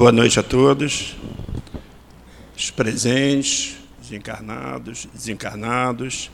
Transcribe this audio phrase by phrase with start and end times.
[0.00, 1.14] Boa noite a todos,
[2.56, 6.30] os presentes, os encarnados, desencarnados,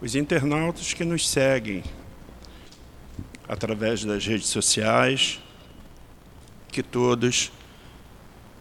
[0.00, 1.84] os internautas que nos seguem
[3.46, 5.38] através das redes sociais,
[6.68, 7.52] que todos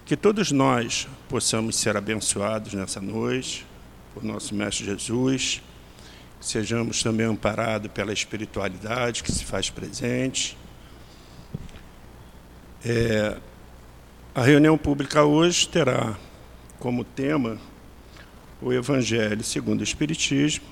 [0.05, 3.65] que todos nós possamos ser abençoados nessa noite
[4.13, 5.61] por nosso mestre Jesus,
[6.41, 10.57] sejamos também amparados pela espiritualidade que se faz presente.
[12.83, 13.37] É,
[14.37, 16.15] a reunião pública hoje terá
[16.77, 17.57] como tema
[18.61, 20.63] o Evangelho segundo o Espiritismo,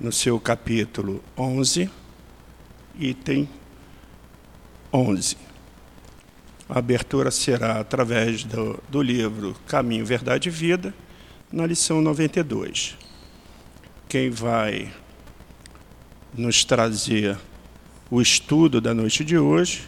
[0.00, 1.90] no seu capítulo 11,
[2.98, 3.46] item
[4.90, 5.36] 11.
[6.66, 10.94] A abertura será através do, do livro Caminho, Verdade e Vida,
[11.52, 12.96] na lição 92.
[14.08, 14.90] Quem vai
[16.32, 17.36] nos trazer
[18.10, 19.86] o estudo da noite de hoje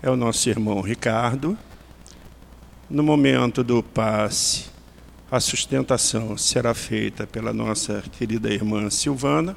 [0.00, 1.58] é o nosso irmão Ricardo
[2.90, 4.66] no momento do passe,
[5.30, 9.54] a sustentação será feita pela nossa querida irmã Silvana.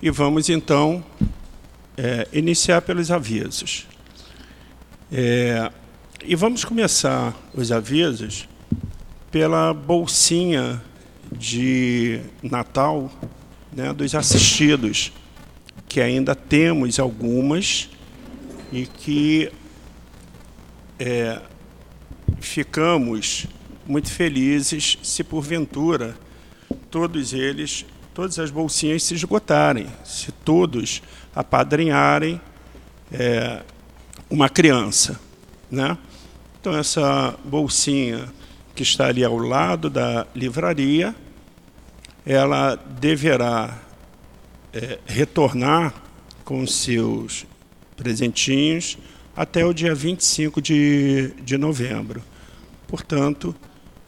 [0.00, 1.04] E vamos então
[1.96, 3.86] é, iniciar pelos avisos.
[5.12, 5.70] É,
[6.24, 8.48] e vamos começar os avisos
[9.30, 10.82] pela bolsinha
[11.30, 13.12] de Natal
[13.70, 15.12] né, dos assistidos,
[15.86, 17.90] que ainda temos algumas
[18.72, 19.52] e que
[20.98, 21.40] é,
[22.40, 23.46] ficamos
[23.86, 26.16] muito felizes se porventura
[26.90, 31.02] todos eles, todas as bolsinhas se esgotarem, se todos
[31.34, 32.40] apadrinharem
[33.12, 33.62] é,
[34.30, 35.20] uma criança,
[35.70, 35.98] né?
[36.60, 38.32] Então essa bolsinha
[38.74, 41.14] que está ali ao lado da livraria,
[42.24, 43.78] ela deverá
[44.72, 45.94] é, retornar
[46.44, 47.46] com seus
[47.96, 48.98] presentinhos
[49.36, 52.22] até o dia 25 de, de novembro.
[52.86, 53.54] Portanto,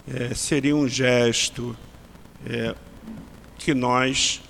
[0.07, 1.75] é, seria um gesto
[2.45, 2.73] é,
[3.57, 4.41] que nós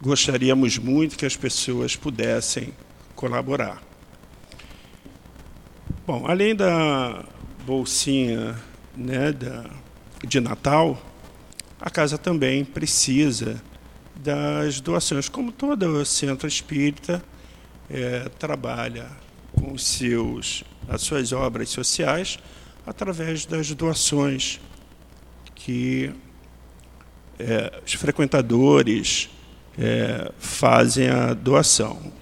[0.00, 2.72] gostaríamos muito que as pessoas pudessem
[3.16, 3.82] colaborar.
[6.06, 7.24] Bom, além da
[7.66, 8.56] bolsinha
[8.96, 9.68] né, da,
[10.24, 11.02] de Natal,
[11.80, 13.60] a casa também precisa
[14.14, 17.22] das doações, como todo centro espírita
[17.90, 19.08] é, trabalha
[19.58, 22.38] com seus, as suas obras sociais
[22.86, 24.60] através das doações
[25.54, 26.10] que
[27.38, 29.28] é, os frequentadores
[29.78, 32.12] é, fazem a doação.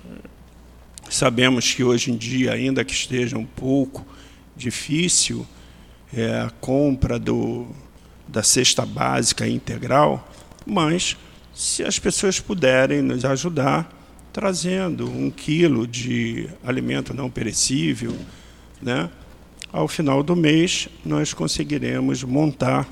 [1.08, 4.04] Sabemos que hoje em dia, ainda que esteja um pouco
[4.56, 5.46] difícil
[6.12, 7.68] é, a compra do,
[8.26, 10.28] da cesta básica integral,
[10.66, 11.16] mas
[11.54, 13.95] se as pessoas puderem nos ajudar,
[14.36, 18.14] trazendo um quilo de alimento não perecível,
[18.82, 19.08] né?
[19.72, 22.86] Ao final do mês, nós conseguiremos montar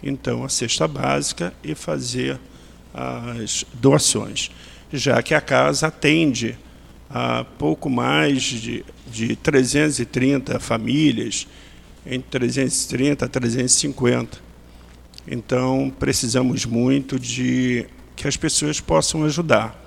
[0.00, 2.38] então a cesta básica e fazer
[2.94, 4.52] as doações,
[4.92, 6.56] já que a casa atende
[7.10, 11.48] a pouco mais de, de 330 famílias,
[12.06, 14.38] entre 330 a 350.
[15.26, 17.84] Então, precisamos muito de
[18.14, 19.82] que as pessoas possam ajudar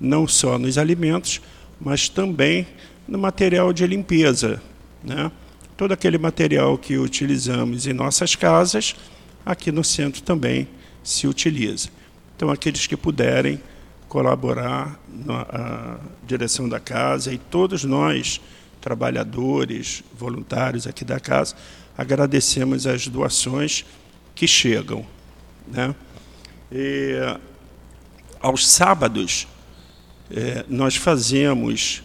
[0.00, 1.40] não só nos alimentos,
[1.80, 2.66] mas também
[3.06, 4.62] no material de limpeza.
[5.02, 5.30] Né?
[5.76, 8.96] Todo aquele material que utilizamos em nossas casas,
[9.44, 10.68] aqui no centro também
[11.02, 11.88] se utiliza.
[12.34, 13.60] Então, aqueles que puderem
[14.08, 18.40] colaborar na direção da casa e todos nós,
[18.80, 21.54] trabalhadores, voluntários aqui da casa,
[21.96, 23.84] agradecemos as doações
[24.34, 25.04] que chegam.
[25.66, 25.94] Né?
[26.70, 27.14] E,
[28.40, 29.46] aos sábados,
[30.30, 32.02] é, nós fazemos,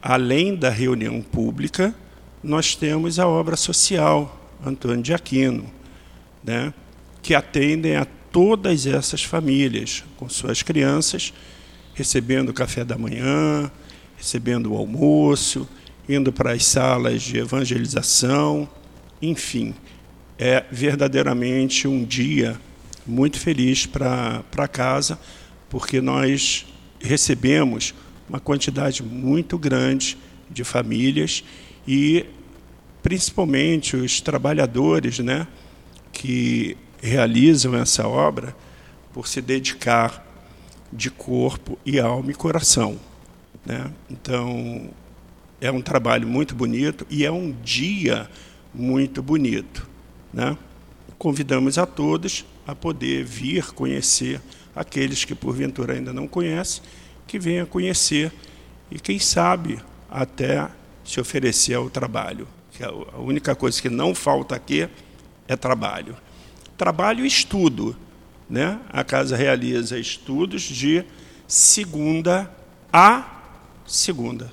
[0.00, 1.94] além da reunião pública,
[2.42, 5.64] nós temos a obra social Antônio de Aquino,
[6.42, 6.72] né,
[7.20, 11.32] que atendem a todas essas famílias, com suas crianças,
[11.94, 13.70] recebendo o café da manhã,
[14.16, 15.68] recebendo o almoço,
[16.08, 18.68] indo para as salas de evangelização,
[19.20, 19.74] enfim,
[20.38, 22.58] é verdadeiramente um dia
[23.06, 25.18] muito feliz para casa,
[25.68, 26.66] porque nós
[27.02, 27.94] recebemos
[28.28, 30.16] uma quantidade muito grande
[30.48, 31.44] de famílias
[31.86, 32.24] e
[33.02, 35.46] principalmente os trabalhadores, né,
[36.12, 38.54] que realizam essa obra
[39.12, 40.24] por se dedicar
[40.92, 42.98] de corpo e alma e coração,
[43.64, 43.90] né?
[44.10, 44.90] Então
[45.60, 48.28] é um trabalho muito bonito e é um dia
[48.72, 49.88] muito bonito,
[50.32, 50.56] né?
[51.18, 54.40] Convidamos a todos a poder vir conhecer
[54.74, 56.82] aqueles que porventura ainda não conhecem,
[57.26, 58.32] que venham conhecer
[58.90, 59.80] e, quem sabe,
[60.10, 60.68] até
[61.04, 62.46] se oferecer ao trabalho.
[62.72, 64.88] Que a única coisa que não falta aqui
[65.46, 66.16] é trabalho.
[66.76, 67.96] Trabalho e estudo.
[68.48, 68.78] Né?
[68.90, 71.04] A casa realiza estudos de
[71.46, 72.50] segunda
[72.92, 73.24] a
[73.86, 74.50] segunda.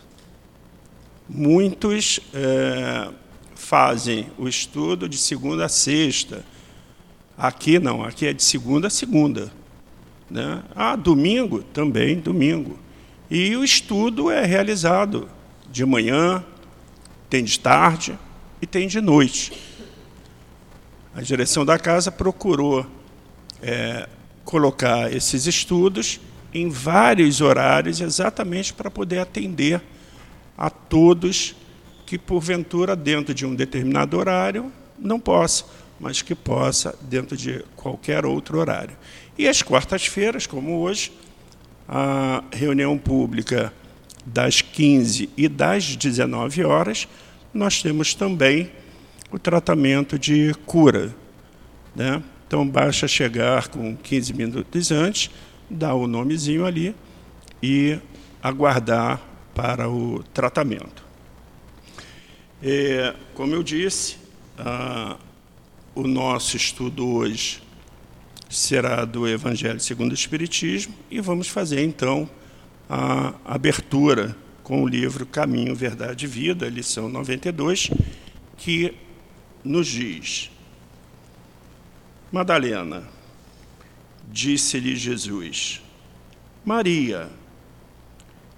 [1.27, 3.09] Muitos é,
[3.55, 6.43] fazem o estudo de segunda a sexta.
[7.37, 9.51] Aqui não, aqui é de segunda a segunda.
[10.29, 10.63] Né?
[10.75, 11.63] Ah, domingo?
[11.63, 12.77] Também domingo.
[13.29, 15.29] E o estudo é realizado
[15.71, 16.43] de manhã,
[17.29, 18.17] tem de tarde
[18.61, 19.53] e tem de noite.
[21.13, 22.85] A direção da casa procurou
[23.61, 24.07] é,
[24.43, 26.19] colocar esses estudos
[26.53, 29.81] em vários horários, exatamente para poder atender
[30.57, 31.55] a todos
[32.05, 35.65] que, porventura, dentro de um determinado horário, não possa,
[35.99, 38.97] mas que possa dentro de qualquer outro horário.
[39.39, 41.13] E às quartas-feiras, como hoje,
[41.87, 43.73] a reunião pública
[44.25, 47.07] das 15 e das 19 horas,
[47.53, 48.69] nós temos também
[49.31, 51.15] o tratamento de cura.
[51.95, 52.21] Né?
[52.45, 55.31] Então, basta chegar com 15 minutos antes,
[55.69, 56.93] dar o nomezinho ali
[57.63, 57.97] e
[58.43, 59.21] aguardar
[59.55, 61.01] para o tratamento.
[62.61, 64.17] É, como eu disse,
[65.95, 67.68] o nosso estudo hoje
[68.49, 72.27] será do Evangelho segundo o Espiritismo e vamos fazer então
[72.89, 77.91] a abertura com o livro Caminho, Verdade e Vida, lição 92,
[78.57, 78.95] que
[79.63, 80.49] nos diz:
[82.31, 83.07] Madalena,
[84.27, 85.81] disse-lhe Jesus,
[86.65, 87.29] Maria.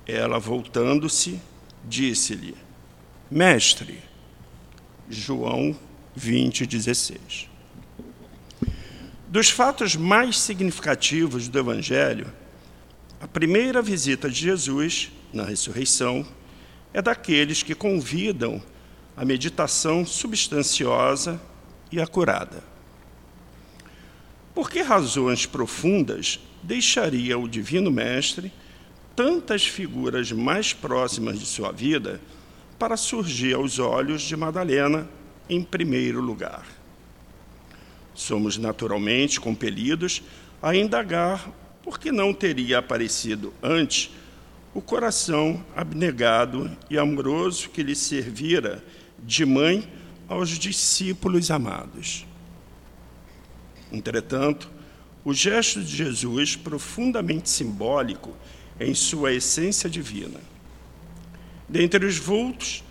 [0.07, 1.39] Ela, voltando-se,
[1.87, 2.55] disse-lhe:
[3.29, 3.99] Mestre,
[5.09, 5.77] João
[6.15, 7.50] 20, 16.
[9.31, 12.27] Dos fatos mais significativos do Evangelho,
[13.21, 16.27] a primeira visita de Jesus na ressurreição
[16.93, 18.61] é daqueles que convidam
[19.15, 21.39] a meditação substanciosa
[21.89, 22.61] e acurada.
[24.53, 28.51] Por que razões profundas deixaria o Divino Mestre
[29.15, 32.19] tantas figuras mais próximas de sua vida
[32.77, 35.07] para surgir aos olhos de Madalena
[35.49, 36.80] em primeiro lugar?
[38.21, 40.21] Somos naturalmente compelidos
[40.61, 41.51] a indagar
[41.81, 44.11] por que não teria aparecido antes
[44.75, 48.85] o coração abnegado e amoroso que lhe servira
[49.17, 49.91] de mãe
[50.27, 52.23] aos discípulos amados.
[53.91, 54.69] Entretanto,
[55.25, 58.37] o gesto de Jesus, profundamente simbólico
[58.79, 60.39] em sua essência divina.
[61.67, 62.83] Dentre os vultos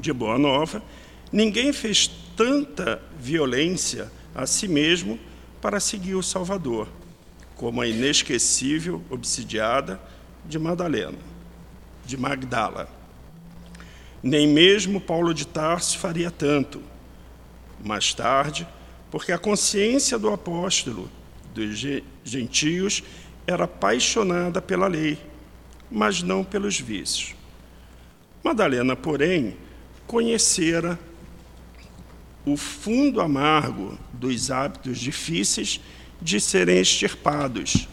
[0.00, 0.82] de Boa Nova,
[1.30, 5.18] ninguém fez tanta violência a si mesmo
[5.60, 6.88] para seguir o Salvador,
[7.54, 10.00] como a inesquecível obsidiada
[10.44, 11.18] de Madalena,
[12.04, 12.88] de Magdala.
[14.22, 16.82] Nem mesmo Paulo de Tarso faria tanto.
[17.84, 18.66] Mais tarde,
[19.10, 21.10] porque a consciência do apóstolo
[21.54, 21.78] dos
[22.24, 23.02] gentios
[23.46, 25.18] era apaixonada pela lei,
[25.90, 27.36] mas não pelos vícios.
[28.42, 29.56] Madalena, porém,
[30.06, 30.98] conhecera
[32.44, 35.80] o fundo amargo dos hábitos difíceis
[36.20, 37.88] de serem extirpados.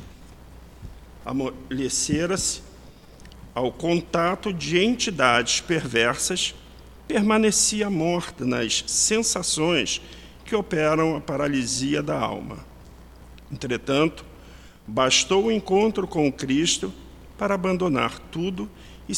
[1.26, 2.62] Amolecera-se
[3.54, 6.56] ao contato de entidades perversas,
[7.08, 10.02] permanecia morta nas sensações
[10.46, 12.66] que operam a paralisia da alma.
[13.52, 14.26] Entretanto,
[14.88, 16.94] bastou o encontro com Cristo
[17.38, 18.70] para abandonar tudo
[19.08, 19.16] e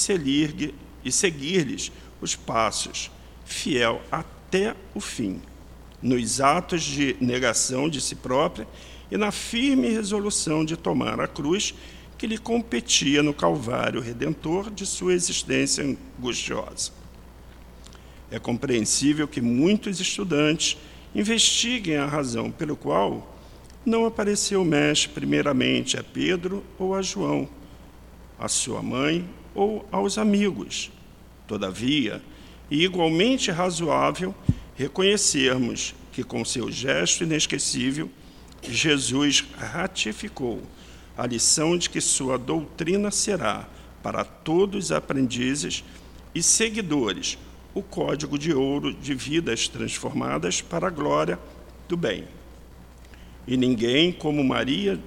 [1.12, 3.12] seguir-lhes os passos,
[3.46, 5.41] fiel até até o fim,
[6.00, 8.67] nos atos de negação de si própria
[9.10, 11.74] e na firme resolução de tomar a cruz
[12.19, 16.91] que lhe competia no Calvário redentor de sua existência angustiosa.
[18.29, 20.77] É compreensível que muitos estudantes
[21.15, 23.36] investiguem a razão pelo qual
[23.83, 27.50] não apareceu o Mestre primeiramente a Pedro ou a João,
[28.38, 30.91] a sua mãe ou aos amigos.
[31.48, 32.22] Todavia,
[32.74, 34.34] e igualmente razoável
[34.75, 38.10] reconhecermos que, com seu gesto inesquecível,
[38.63, 40.60] Jesus ratificou
[41.15, 43.70] a lição de que sua doutrina será,
[44.01, 45.84] para todos os aprendizes
[46.34, 47.38] e seguidores,
[47.75, 51.38] o código de ouro de vidas transformadas para a glória
[51.88, 52.24] do bem.
[53.46, 55.00] E ninguém, como Maria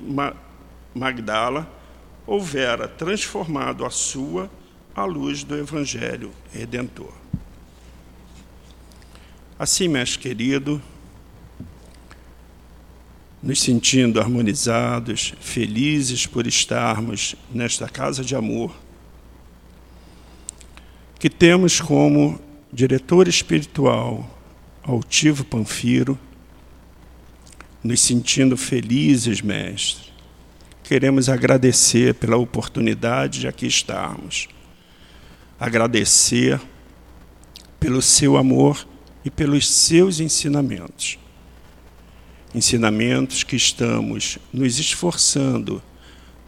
[0.95, 1.69] Magdala,
[2.25, 4.49] houvera transformado a sua
[4.95, 7.26] à luz do Evangelho Redentor.
[9.59, 10.83] Assim, mestre querido,
[13.43, 18.71] nos sentindo harmonizados, felizes por estarmos nesta casa de amor,
[21.19, 22.39] que temos como
[22.71, 24.29] diretor espiritual
[24.83, 26.19] Altivo Panfiro,
[27.83, 30.13] nos sentindo felizes, mestre.
[30.85, 34.49] Queremos agradecer pela oportunidade de aqui estarmos.
[35.59, 36.61] Agradecer
[37.81, 38.87] pelo seu amor
[39.27, 41.19] e pelos seus ensinamentos.
[42.55, 45.83] Ensinamentos que estamos nos esforçando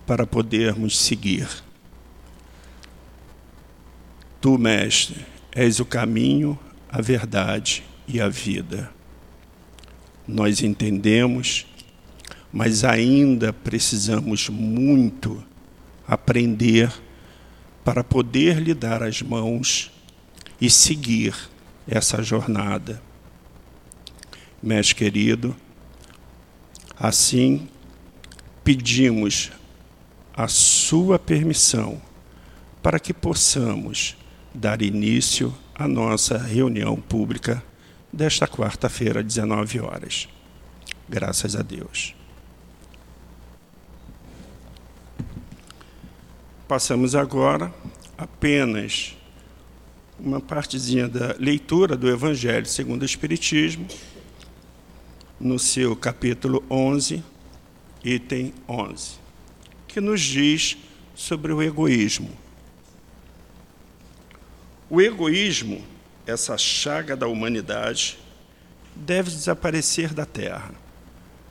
[0.07, 1.49] para podermos seguir.
[4.41, 6.57] Tu, Mestre, és o caminho,
[6.89, 8.89] a verdade e a vida.
[10.25, 11.67] Nós entendemos,
[12.53, 15.45] mas ainda precisamos muito
[16.07, 16.93] aprender
[17.85, 19.91] para poder lhe dar as mãos
[20.61, 21.35] e seguir
[21.89, 23.03] essa jornada.
[24.63, 25.57] Mestre querido,
[26.99, 27.69] assim
[28.63, 29.51] pedimos
[30.37, 32.01] a sua permissão
[32.83, 34.17] para que possamos
[34.55, 37.63] dar início à nossa reunião pública
[38.13, 40.29] desta quarta-feira, 19 horas.
[41.09, 42.15] Graças a Deus.
[46.67, 47.73] Passamos agora
[48.17, 49.18] apenas
[50.19, 53.87] uma partezinha da leitura do Evangelho segundo o Espiritismo,
[55.39, 57.23] no seu capítulo 11,
[58.05, 59.13] item 11,
[59.87, 60.77] que nos diz
[61.15, 62.31] sobre o egoísmo.
[64.91, 65.85] O egoísmo,
[66.27, 68.19] essa chaga da humanidade,
[68.97, 70.73] deve desaparecer da Terra,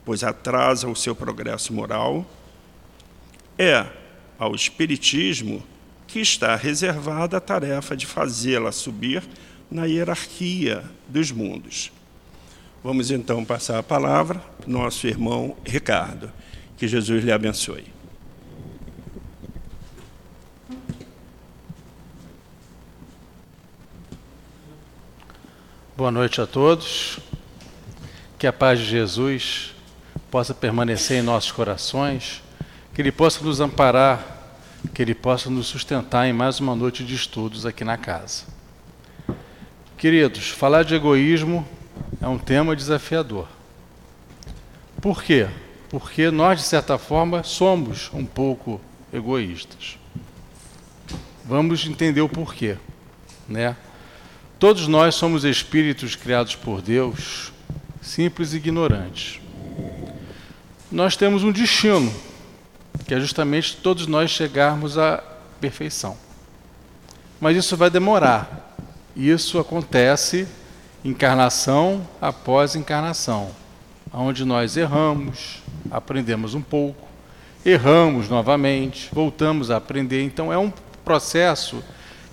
[0.04, 2.26] pois atrasa o seu progresso moral.
[3.56, 3.86] É
[4.38, 5.62] ao Espiritismo
[6.08, 9.22] que está reservada a tarefa de fazê-la subir
[9.70, 11.92] na hierarquia dos mundos.
[12.82, 16.32] Vamos então passar a palavra para nosso irmão Ricardo.
[16.78, 17.84] Que Jesus lhe abençoe.
[25.94, 27.18] Boa noite a todos.
[28.38, 29.74] Que a paz de Jesus
[30.30, 32.42] possa permanecer em nossos corações,
[32.94, 34.37] que Ele possa nos amparar
[34.94, 38.44] que Ele possa nos sustentar em mais uma noite de estudos aqui na casa.
[39.96, 41.66] Queridos, falar de egoísmo
[42.20, 43.48] é um tema desafiador.
[45.00, 45.48] Por quê?
[45.88, 48.80] Porque nós, de certa forma, somos um pouco
[49.12, 49.98] egoístas.
[51.44, 52.76] Vamos entender o porquê,
[53.48, 53.74] né?
[54.58, 57.52] Todos nós somos espíritos criados por Deus,
[58.02, 59.40] simples e ignorantes.
[60.90, 62.12] Nós temos um destino,
[63.06, 65.22] que é justamente todos nós chegarmos à
[65.60, 66.16] perfeição.
[67.40, 68.74] Mas isso vai demorar.
[69.16, 70.46] Isso acontece
[71.04, 73.50] encarnação após encarnação,
[74.12, 77.06] onde nós erramos, aprendemos um pouco,
[77.64, 80.22] erramos novamente, voltamos a aprender.
[80.22, 80.72] Então é um
[81.04, 81.82] processo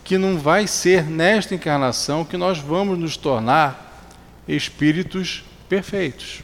[0.03, 4.07] que não vai ser nesta encarnação que nós vamos nos tornar
[4.47, 6.43] espíritos perfeitos.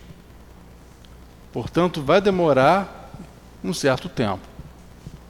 [1.53, 3.00] Portanto, vai demorar
[3.63, 4.41] um certo tempo.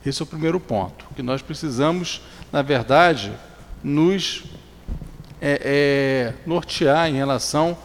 [0.06, 2.22] Esse é o primeiro ponto, que nós precisamos,
[2.52, 3.32] na verdade,
[3.84, 4.44] nos
[5.40, 7.78] é, é, nortear em relação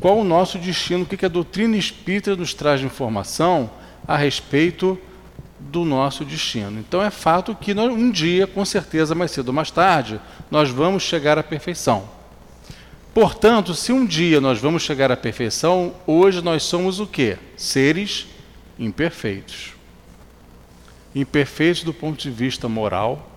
[0.00, 3.70] qual o nosso destino, o que, que a doutrina espírita nos traz de informação
[4.06, 4.98] a respeito
[5.60, 6.80] do nosso destino.
[6.80, 10.20] Então é fato que nós, um dia, com certeza, mais cedo ou mais tarde,
[10.50, 12.08] nós vamos chegar à perfeição.
[13.14, 17.36] Portanto, se um dia nós vamos chegar à perfeição, hoje nós somos o quê?
[17.56, 18.26] Seres
[18.84, 19.72] imperfeitos.
[21.14, 23.30] Imperfeitos do ponto de vista moral,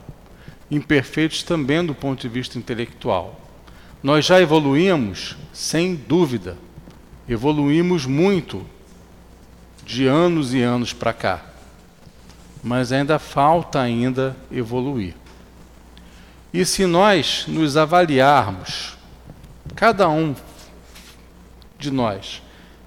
[0.72, 3.40] imperfeitos também do ponto de vista intelectual.
[4.02, 6.58] Nós já evoluímos, sem dúvida,
[7.28, 8.66] evoluímos muito
[9.86, 11.46] de anos e anos para cá,
[12.64, 15.14] mas ainda falta ainda evoluir.
[16.54, 18.98] E se nós nos avaliarmos,
[19.76, 20.36] cada um
[21.78, 22.42] de nós,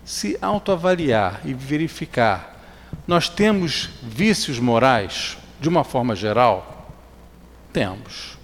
[0.09, 2.65] se autoavaliar e verificar,
[3.07, 6.91] nós temos vícios morais, de uma forma geral?
[7.75, 8.39] Temos.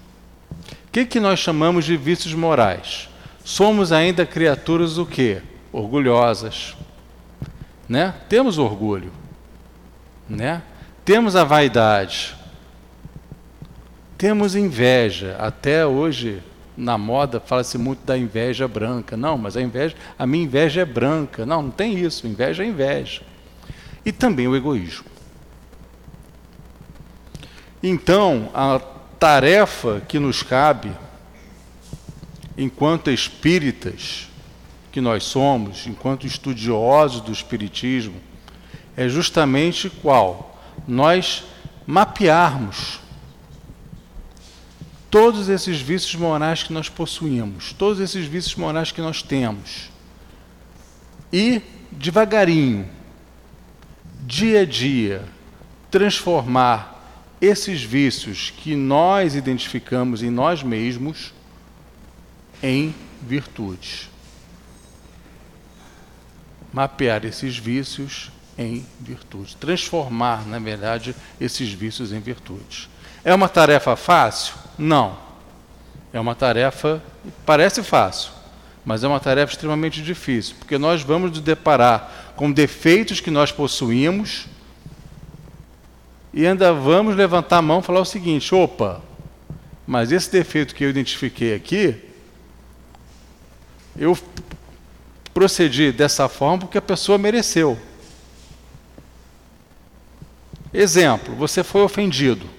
[0.51, 3.09] O que, que nós chamamos de vícios morais?
[3.43, 5.41] Somos ainda criaturas o quê?
[5.73, 6.77] Orgulhosas.
[7.89, 8.13] Né?
[8.29, 9.11] Temos orgulho.
[10.29, 10.61] Né?
[11.03, 12.35] Temos a vaidade.
[14.19, 15.35] Temos inveja.
[15.39, 16.43] Até hoje
[16.77, 19.17] na moda fala-se muito da inveja branca.
[19.17, 21.47] Não, mas a inveja, a minha inveja é branca.
[21.47, 22.27] Não, não tem isso.
[22.27, 23.23] Inveja é inveja.
[24.05, 25.07] E também o egoísmo.
[27.83, 28.81] Então, a
[29.19, 30.91] tarefa que nos cabe,
[32.57, 34.29] enquanto espíritas
[34.91, 38.17] que nós somos, enquanto estudiosos do espiritismo,
[38.97, 40.59] é justamente qual?
[40.87, 41.45] Nós
[41.87, 43.01] mapearmos
[45.15, 49.89] todos esses vícios morais que nós possuímos, todos esses vícios morais que nós temos,
[51.33, 52.91] e devagarinho,
[54.23, 55.25] dia a dia,
[55.89, 57.01] transformar
[57.41, 61.33] esses vícios que nós identificamos em nós mesmos
[62.61, 62.93] em
[63.23, 64.11] virtudes.
[66.73, 69.55] Mapear esses vícios em virtudes.
[69.55, 72.89] Transformar, na verdade, esses vícios em virtudes.
[73.25, 74.64] É uma tarefa fácil?
[74.79, 75.17] Não.
[76.13, 77.03] É uma tarefa,
[77.45, 78.31] parece fácil,
[78.85, 83.51] mas é uma tarefa extremamente difícil, porque nós vamos nos deparar com defeitos que nós
[83.51, 84.47] possuímos
[86.33, 89.03] e ainda vamos levantar a mão e falar o seguinte: opa,
[89.87, 91.97] mas esse defeito que eu identifiquei aqui,
[93.97, 94.17] eu
[95.33, 97.79] procedi dessa forma porque a pessoa mereceu.
[100.73, 102.54] Exemplo, você foi ofendido.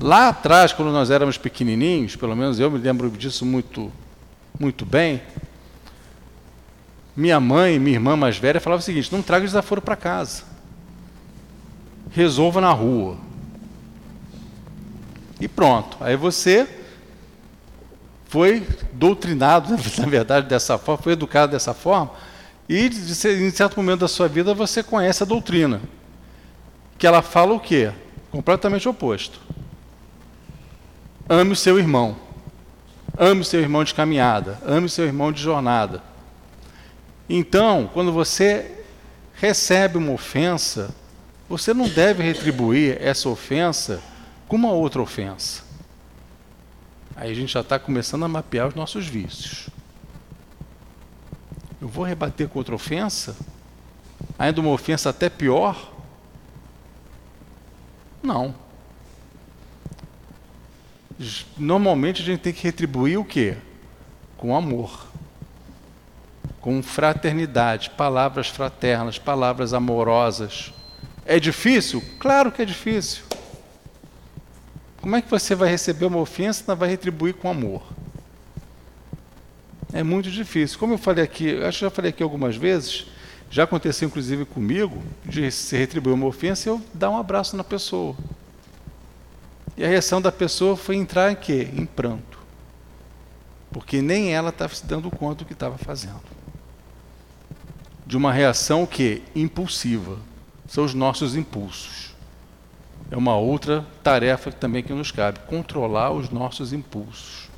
[0.00, 3.92] Lá atrás, quando nós éramos pequenininhos, pelo menos eu me lembro disso muito,
[4.58, 5.20] muito bem,
[7.14, 10.44] minha mãe, minha irmã mais velha, falava o seguinte: não traga desaforo para casa.
[12.10, 13.18] Resolva na rua.
[15.38, 15.98] E pronto.
[16.00, 16.66] Aí você
[18.26, 22.12] foi doutrinado, na verdade, dessa forma, foi educado dessa forma,
[22.68, 25.80] e em certo momento da sua vida você conhece a doutrina
[26.96, 27.90] que ela fala o quê?
[28.30, 29.40] Completamente oposto.
[31.32, 32.16] Ame o seu irmão.
[33.16, 34.58] Ame o seu irmão de caminhada.
[34.66, 36.02] Ame o seu irmão de jornada.
[37.28, 38.84] Então, quando você
[39.36, 40.92] recebe uma ofensa,
[41.48, 44.02] você não deve retribuir essa ofensa
[44.48, 45.62] com uma outra ofensa.
[47.14, 49.68] Aí a gente já está começando a mapear os nossos vícios.
[51.80, 53.36] Eu vou rebater com outra ofensa?
[54.36, 55.92] Ainda uma ofensa até pior?
[58.20, 58.52] Não.
[61.58, 63.56] Normalmente a gente tem que retribuir o quê?
[64.38, 65.06] Com amor.
[66.60, 70.72] Com fraternidade, palavras fraternas, palavras amorosas.
[71.26, 72.02] É difícil?
[72.18, 73.22] Claro que é difícil.
[75.00, 77.82] Como é que você vai receber uma ofensa e não vai retribuir com amor?
[79.92, 80.78] É muito difícil.
[80.78, 83.06] Como eu falei aqui, acho que já falei aqui algumas vezes,
[83.50, 87.64] já aconteceu inclusive comigo, de se retribuir uma ofensa e eu dar um abraço na
[87.64, 88.16] pessoa.
[89.80, 91.66] E a reação da pessoa foi entrar em quê?
[91.74, 92.38] Em pranto.
[93.72, 96.20] Porque nem ela estava se dando conta do que estava fazendo.
[98.06, 100.18] De uma reação que impulsiva.
[100.68, 102.14] São os nossos impulsos.
[103.10, 107.48] É uma outra tarefa também que nos cabe, controlar os nossos impulsos.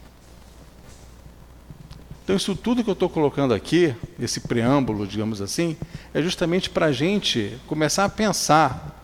[2.23, 5.77] Então, isso tudo que eu estou colocando aqui, esse preâmbulo, digamos assim,
[6.15, 8.97] é justamente para a gente começar a pensar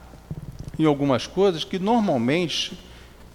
[0.79, 2.79] em algumas coisas que normalmente,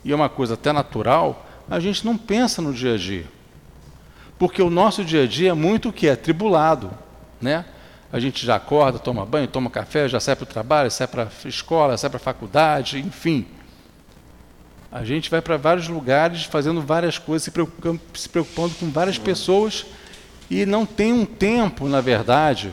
[0.04, 3.26] e é uma coisa até natural, a gente não pensa no dia a dia.
[4.38, 6.08] Porque o nosso dia a dia é muito o que?
[6.08, 6.92] É tribulado.
[7.42, 7.66] Né?
[8.12, 11.24] A gente já acorda, toma banho, toma café, já sai para o trabalho, sai para
[11.24, 13.46] a escola, sai para a faculdade, enfim.
[14.92, 19.18] A gente vai para vários lugares fazendo várias coisas, se preocupando, se preocupando com várias
[19.18, 19.86] pessoas
[20.50, 22.72] e não tem um tempo, na verdade,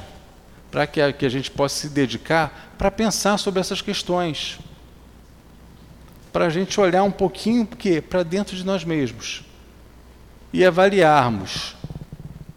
[0.70, 4.58] para que, a, que a gente possa se dedicar para pensar sobre essas questões.
[6.32, 7.68] Para a gente olhar um pouquinho
[8.08, 9.42] para dentro de nós mesmos
[10.52, 11.76] e avaliarmos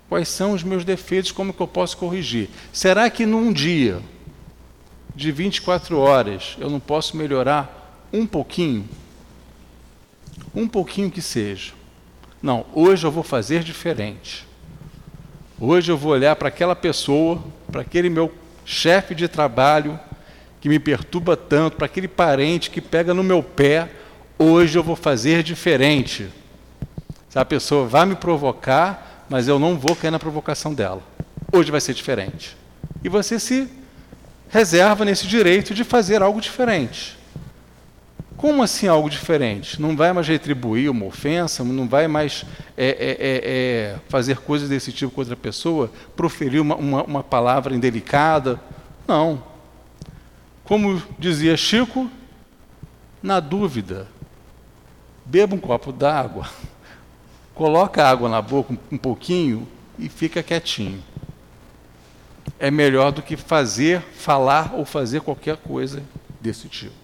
[0.09, 2.49] quais são os meus defeitos, como que eu posso corrigir.
[2.71, 4.01] Será que num dia
[5.15, 8.88] de 24 horas eu não posso melhorar um pouquinho?
[10.53, 11.73] um pouquinho que seja.
[12.41, 14.45] Não, hoje eu vou fazer diferente.
[15.59, 18.31] Hoje eu vou olhar para aquela pessoa, para aquele meu
[18.65, 19.99] chefe de trabalho
[20.63, 23.89] que me perturba tanto, para aquele parente que pega no meu pé.
[24.39, 26.30] Hoje eu vou fazer diferente.
[27.36, 31.02] A pessoa vai me provocar, mas eu não vou cair na provocação dela.
[31.52, 32.56] Hoje vai ser diferente.
[33.04, 33.67] E você se
[34.47, 37.17] reserva nesse direito de fazer algo diferente.
[38.38, 39.82] Como assim algo diferente?
[39.82, 42.45] Não vai mais retribuir uma ofensa, não vai mais
[42.78, 47.21] é, é, é, é, fazer coisas desse tipo com outra pessoa, proferir uma, uma, uma
[47.21, 48.58] palavra indelicada?
[49.06, 49.52] Não.
[50.63, 52.10] Como dizia Chico,
[53.21, 54.08] na dúvida,
[55.26, 56.49] beba um copo d'água,
[57.54, 59.67] coloca a água na boca um pouquinho
[59.99, 61.04] e fica quietinho.
[62.60, 66.04] É melhor do que fazer, falar ou fazer qualquer coisa
[66.39, 67.04] desse tipo.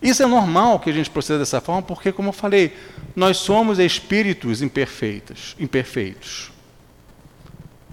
[0.00, 2.76] Isso é normal que a gente proceda dessa forma, porque, como eu falei,
[3.14, 6.52] nós somos espíritos imperfeitos, imperfeitos.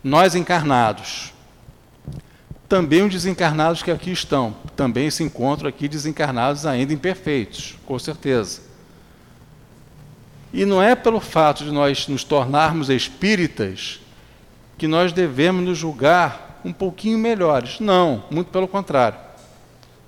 [0.04, 1.33] Nós encarnados.
[2.68, 8.62] Também os desencarnados que aqui estão, também se encontram aqui desencarnados ainda imperfeitos, com certeza.
[10.52, 14.00] E não é pelo fato de nós nos tornarmos espíritas
[14.78, 17.80] que nós devemos nos julgar um pouquinho melhores.
[17.80, 19.20] Não, muito pelo contrário.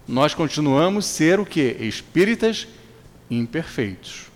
[0.08, 1.78] Nós continuamos ser o que?
[1.80, 2.68] Espíritas
[3.30, 4.28] imperfeitos.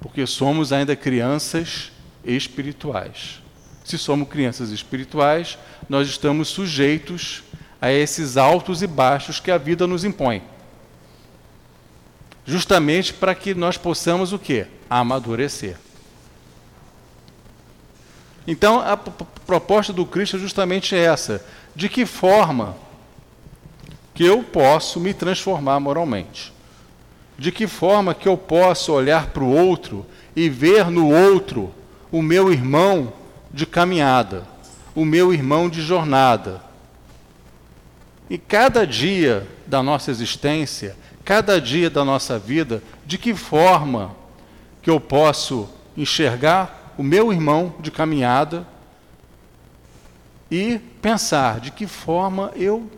[0.00, 1.90] Porque somos ainda crianças
[2.24, 3.41] espirituais.
[3.84, 7.42] Se somos crianças espirituais, nós estamos sujeitos
[7.80, 10.42] a esses altos e baixos que a vida nos impõe
[12.44, 14.66] justamente para que nós possamos o quê?
[14.88, 15.76] Amadurecer.
[18.46, 22.76] Então, a proposta do Cristo é justamente essa: de que forma
[24.14, 26.52] que eu posso me transformar moralmente?
[27.38, 31.72] De que forma que eu posso olhar para o outro e ver no outro
[32.10, 33.12] o meu irmão
[33.52, 34.44] de caminhada,
[34.94, 36.60] o meu irmão de jornada?
[38.30, 44.14] E cada dia da nossa existência cada dia da nossa vida, de que forma
[44.80, 48.66] que eu posso enxergar o meu irmão de caminhada
[50.50, 52.90] e pensar de que forma eu,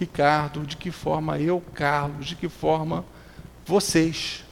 [0.00, 3.04] Ricardo, de que forma eu, Carlos, de que forma
[3.66, 4.44] vocês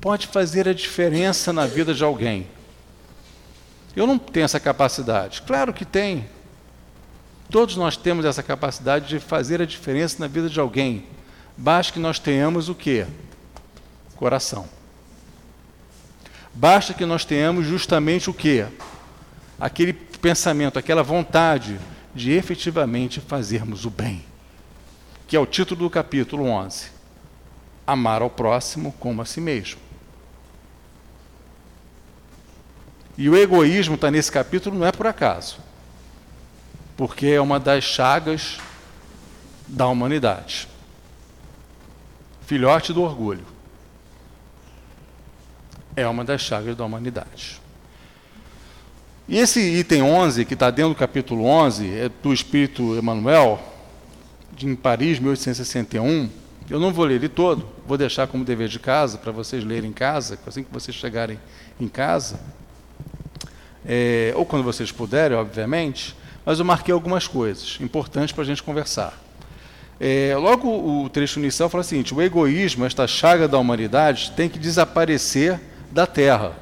[0.00, 2.46] pode fazer a diferença na vida de alguém.
[3.98, 5.42] Eu não tenho essa capacidade.
[5.42, 6.28] Claro que tem.
[7.50, 11.04] Todos nós temos essa capacidade de fazer a diferença na vida de alguém.
[11.56, 13.08] Basta que nós tenhamos o quê?
[14.14, 14.68] Coração.
[16.54, 18.68] Basta que nós tenhamos justamente o quê?
[19.58, 21.80] Aquele pensamento, aquela vontade
[22.14, 24.24] de efetivamente fazermos o bem.
[25.26, 26.86] Que é o título do capítulo 11.
[27.84, 29.87] Amar ao próximo como a si mesmo.
[33.18, 35.58] E o egoísmo está nesse capítulo não é por acaso.
[36.96, 38.56] Porque é uma das chagas
[39.66, 40.68] da humanidade
[42.48, 43.44] filhote do orgulho.
[45.94, 47.60] É uma das chagas da humanidade.
[49.28, 53.60] E esse item 11, que está dentro do capítulo 11, é do Espírito Emmanuel,
[54.56, 56.30] de, em Paris, 1861.
[56.70, 59.90] Eu não vou ler ele todo, vou deixar como dever de casa, para vocês lerem
[59.90, 61.38] em casa, assim que vocês chegarem
[61.78, 62.40] em casa.
[63.90, 66.14] É, ou quando vocês puderem, obviamente.
[66.44, 69.18] Mas eu marquei algumas coisas importantes para a gente conversar.
[69.98, 74.48] É, logo o trecho inicial fala o seguinte: o egoísmo, esta chaga da humanidade, tem
[74.48, 75.58] que desaparecer
[75.90, 76.52] da Terra,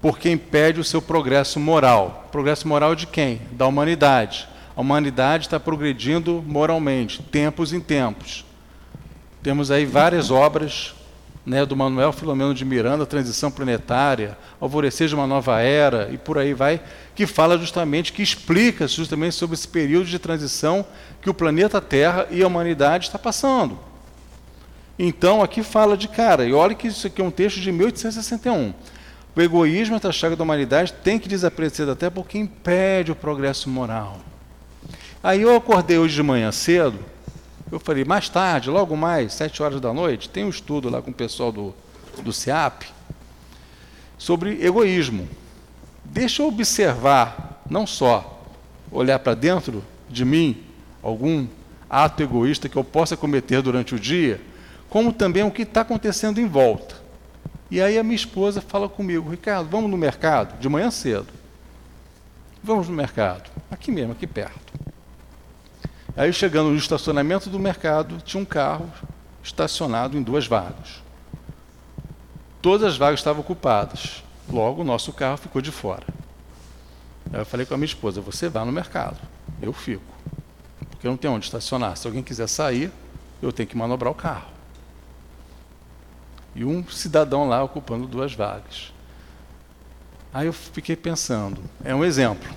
[0.00, 2.28] porque impede o seu progresso moral.
[2.32, 3.42] Progresso moral de quem?
[3.52, 4.48] Da humanidade.
[4.74, 8.44] A humanidade está progredindo moralmente, tempos em tempos.
[9.42, 10.94] Temos aí várias obras
[11.44, 16.38] né, do Manuel Filomeno de Miranda, Transição Planetária, Alvorecer de uma Nova Era, e por
[16.38, 16.80] aí vai,
[17.14, 20.86] que fala justamente, que explica justamente sobre esse período de transição
[21.20, 23.78] que o planeta Terra e a humanidade está passando.
[24.98, 28.72] Então, aqui fala de cara, e olha que isso aqui é um texto de 1861.
[29.36, 34.20] O egoísmo, essa chaga da humanidade, tem que desaparecer até porque impede o progresso moral.
[35.22, 36.98] Aí eu acordei hoje de manhã cedo,
[37.74, 41.10] eu falei, mais tarde, logo mais, sete horas da noite, tem um estudo lá com
[41.10, 41.74] o pessoal do,
[42.22, 42.84] do CEAP
[44.16, 45.28] sobre egoísmo.
[46.04, 48.42] Deixa eu observar, não só
[48.92, 50.62] olhar para dentro de mim,
[51.02, 51.48] algum
[51.90, 54.40] ato egoísta que eu possa cometer durante o dia,
[54.88, 57.02] como também o que está acontecendo em volta.
[57.68, 61.26] E aí a minha esposa fala comigo, Ricardo, vamos no mercado, de manhã cedo.
[62.62, 64.63] Vamos no mercado, aqui mesmo, aqui perto.
[66.16, 68.88] Aí chegando no estacionamento do mercado, tinha um carro
[69.42, 71.02] estacionado em duas vagas.
[72.62, 74.22] Todas as vagas estavam ocupadas.
[74.48, 76.06] Logo, o nosso carro ficou de fora.
[77.32, 79.18] Aí eu falei com a minha esposa: você vai no mercado,
[79.60, 80.04] eu fico.
[80.90, 81.96] Porque não tenho onde estacionar.
[81.96, 82.92] Se alguém quiser sair,
[83.42, 84.48] eu tenho que manobrar o carro.
[86.54, 88.92] E um cidadão lá ocupando duas vagas.
[90.32, 92.48] Aí eu fiquei pensando: é um exemplo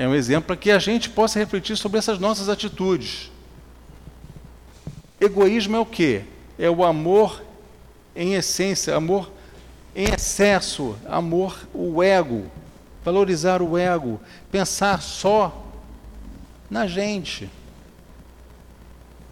[0.00, 3.30] é um exemplo para que a gente possa refletir sobre essas nossas atitudes.
[5.20, 6.24] Egoísmo é o quê?
[6.58, 7.42] É o amor
[8.16, 9.30] em essência, amor
[9.94, 12.50] em excesso, amor, o ego,
[13.04, 14.18] valorizar o ego,
[14.50, 15.66] pensar só
[16.70, 17.50] na gente.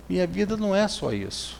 [0.07, 1.59] E a vida não é só isso.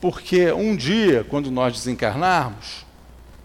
[0.00, 2.86] Porque um dia, quando nós desencarnarmos,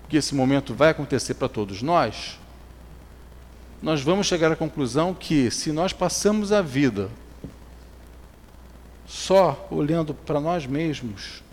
[0.07, 2.38] que esse momento vai acontecer para todos nós,
[3.81, 7.09] nós vamos chegar à conclusão que se nós passamos a vida
[9.07, 11.43] só olhando para nós mesmos,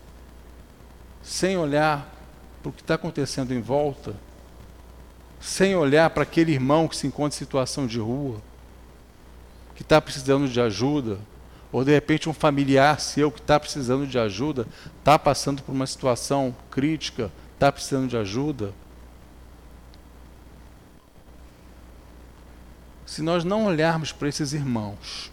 [1.23, 2.11] sem olhar
[2.63, 4.15] para o que está acontecendo em volta,
[5.41, 8.41] sem olhar para aquele irmão que se encontra em situação de rua,
[9.75, 11.19] que está precisando de ajuda,
[11.71, 14.67] ou de repente um familiar seu que está precisando de ajuda,
[14.99, 18.73] está passando por uma situação crítica, está precisando de ajuda.
[23.13, 25.31] Se nós não olharmos para esses irmãos,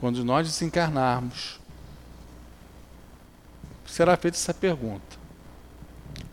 [0.00, 1.60] quando nós desencarnarmos,
[3.84, 5.18] será feita essa pergunta: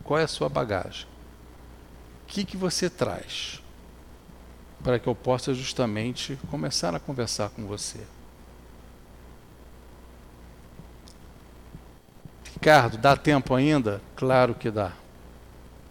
[0.02, 1.06] qual é a sua bagagem?
[2.22, 3.60] O que, que você traz?
[4.82, 8.00] Para que eu possa justamente começar a conversar com você.
[12.54, 14.00] Ricardo, dá tempo ainda?
[14.16, 14.92] Claro que dá.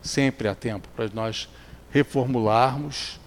[0.02, 1.48] Sempre há tempo para nós
[1.92, 3.20] reformularmos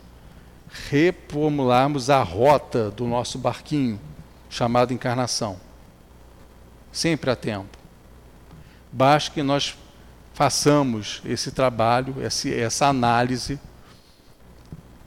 [0.91, 4.01] reformularmos a rota do nosso barquinho
[4.49, 5.59] chamado encarnação.
[6.93, 7.77] Sempre há tempo.
[8.91, 9.77] Basta que nós
[10.33, 13.59] façamos esse trabalho, essa análise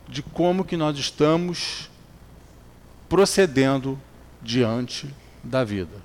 [0.07, 1.89] de como que nós estamos
[3.07, 3.99] procedendo
[4.41, 6.01] diante da vida.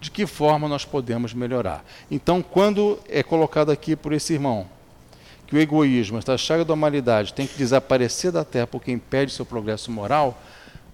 [0.00, 1.84] De que forma nós podemos melhorar?
[2.10, 4.68] Então, quando é colocado aqui por esse irmão,
[5.46, 9.46] que o egoísmo, esta chaga da humanidade, tem que desaparecer da Terra porque impede seu
[9.46, 10.40] progresso moral,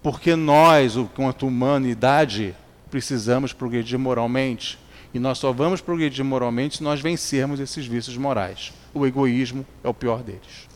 [0.02, 2.54] porque nós, enquanto humanidade,
[2.90, 4.78] precisamos progredir moralmente.
[5.14, 8.72] E nós só vamos progredir moralmente se nós vencermos esses vícios morais.
[8.94, 10.68] O egoísmo é o pior deles.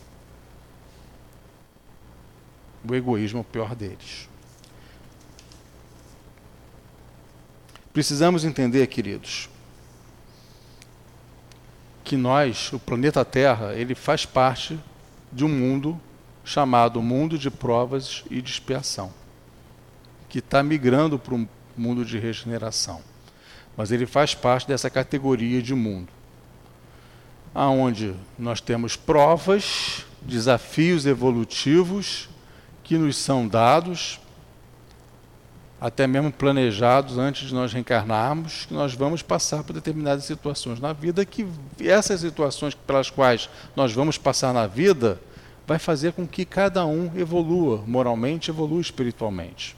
[2.88, 4.28] O egoísmo é o pior deles.
[7.92, 9.48] Precisamos entender, queridos,
[12.06, 14.78] que nós, o planeta Terra, ele faz parte
[15.32, 16.00] de um mundo
[16.44, 19.12] chamado mundo de provas e de expiação,
[20.28, 23.02] que está migrando para um mundo de regeneração.
[23.76, 26.08] Mas ele faz parte dessa categoria de mundo,
[27.52, 32.28] aonde nós temos provas, desafios evolutivos
[32.84, 34.20] que nos são dados
[35.80, 40.92] até mesmo planejados antes de nós reencarnarmos, que nós vamos passar por determinadas situações na
[40.92, 41.46] vida, que
[41.78, 45.20] essas situações pelas quais nós vamos passar na vida
[45.66, 49.76] vai fazer com que cada um evolua moralmente, evolua espiritualmente.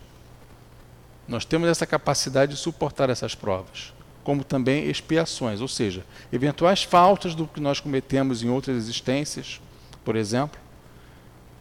[1.26, 7.34] Nós temos essa capacidade de suportar essas provas, como também expiações, ou seja, eventuais faltas
[7.34, 9.60] do que nós cometemos em outras existências,
[10.04, 10.60] por exemplo,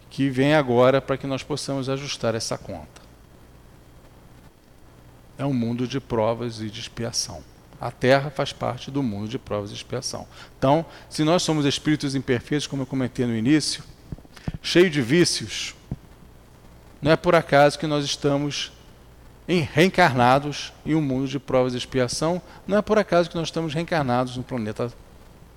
[0.10, 2.97] que vem agora para que nós possamos ajustar essa conta
[5.38, 7.44] é um mundo de provas e de expiação.
[7.80, 10.28] A Terra faz parte do mundo de provas e expiação.
[10.58, 13.84] Então, se nós somos espíritos imperfeitos, como eu comentei no início,
[14.62, 15.76] cheio de vícios,
[17.02, 18.72] não é por acaso que nós estamos
[19.48, 23.74] reencarnados em um mundo de provas e expiação, não é por acaso que nós estamos
[23.74, 24.92] reencarnados no planeta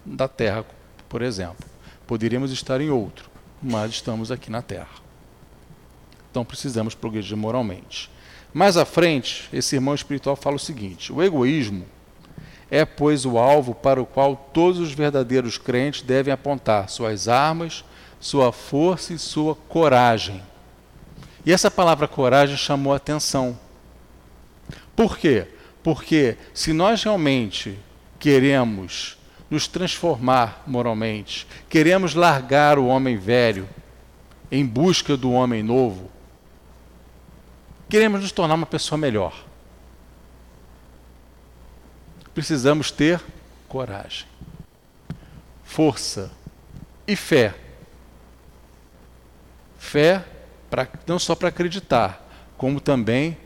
[0.04, 0.64] da Terra,
[1.08, 1.66] por exemplo.
[2.06, 3.30] Poderíamos estar em outro,
[3.62, 5.00] mas estamos aqui na Terra.
[6.30, 8.10] Então precisamos progredir moralmente.
[8.52, 11.86] Mais à frente, esse irmão espiritual fala o seguinte: o egoísmo
[12.70, 17.84] é, pois, o alvo para o qual todos os verdadeiros crentes devem apontar suas armas,
[18.20, 20.40] sua força e sua coragem.
[21.44, 23.58] E essa palavra coragem chamou atenção.
[24.94, 25.48] Por quê?
[25.82, 27.76] Porque se nós realmente
[28.20, 29.18] queremos
[29.50, 33.68] nos transformar moralmente, queremos largar o homem velho
[34.52, 36.08] em busca do homem novo,
[37.90, 39.34] Queremos nos tornar uma pessoa melhor.
[42.32, 43.20] Precisamos ter
[43.68, 44.26] coragem,
[45.64, 46.30] força
[47.04, 47.52] e fé.
[49.76, 50.24] Fé
[50.70, 52.24] pra, não só para acreditar,
[52.56, 53.36] como também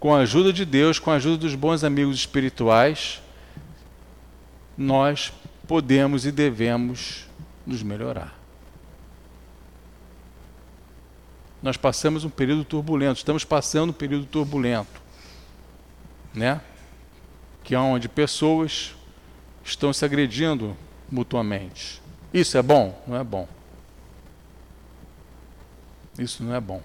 [0.00, 3.20] com a ajuda de Deus, com a ajuda dos bons amigos espirituais,
[4.76, 5.30] nós
[5.68, 7.26] podemos e devemos
[7.66, 8.35] nos melhorar.
[11.62, 15.00] Nós passamos um período turbulento, estamos passando um período turbulento,
[16.34, 16.60] né?
[17.64, 18.94] Que é onde pessoas
[19.64, 20.76] estão se agredindo
[21.10, 22.00] mutuamente.
[22.32, 23.02] Isso é bom?
[23.06, 23.48] Não é bom.
[26.18, 26.82] Isso não é bom.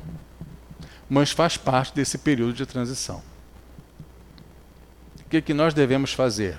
[1.10, 3.22] Mas faz parte desse período de transição.
[5.20, 6.58] O que, que nós devemos fazer?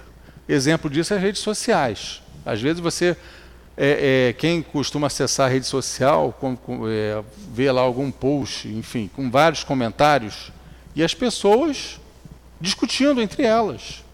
[0.48, 2.22] Exemplo disso é as redes sociais.
[2.44, 3.16] Às vezes você
[3.76, 8.68] é, é, quem costuma acessar a rede social, com, com, é, vê lá algum post,
[8.68, 10.52] enfim, com vários comentários,
[10.94, 11.98] e as pessoas
[12.60, 14.04] discutindo entre elas.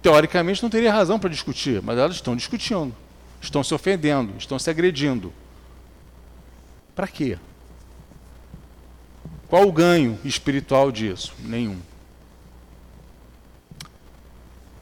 [0.00, 2.94] Teoricamente não teria razão para discutir, mas elas estão discutindo,
[3.40, 5.32] estão se ofendendo, estão se agredindo.
[6.94, 7.36] Para quê?
[9.48, 11.34] Qual o ganho espiritual disso?
[11.40, 11.78] Nenhum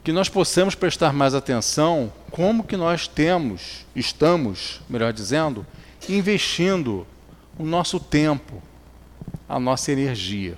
[0.09, 5.67] que nós possamos prestar mais atenção como que nós temos, estamos, melhor dizendo,
[6.09, 7.07] investindo
[7.59, 8.63] o nosso tempo,
[9.47, 10.57] a nossa energia.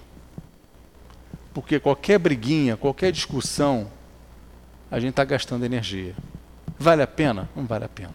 [1.53, 3.91] Porque qualquer briguinha, qualquer discussão,
[4.89, 6.15] a gente está gastando energia.
[6.79, 7.51] Vale a pena?
[7.57, 8.15] Não vale a pena.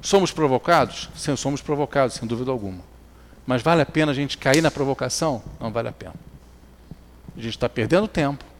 [0.00, 1.08] Somos provocados?
[1.14, 2.80] Sim, somos provocados, sem dúvida alguma.
[3.46, 5.40] Mas vale a pena a gente cair na provocação?
[5.60, 6.14] Não vale a pena.
[7.36, 8.50] A gente está perdendo tempo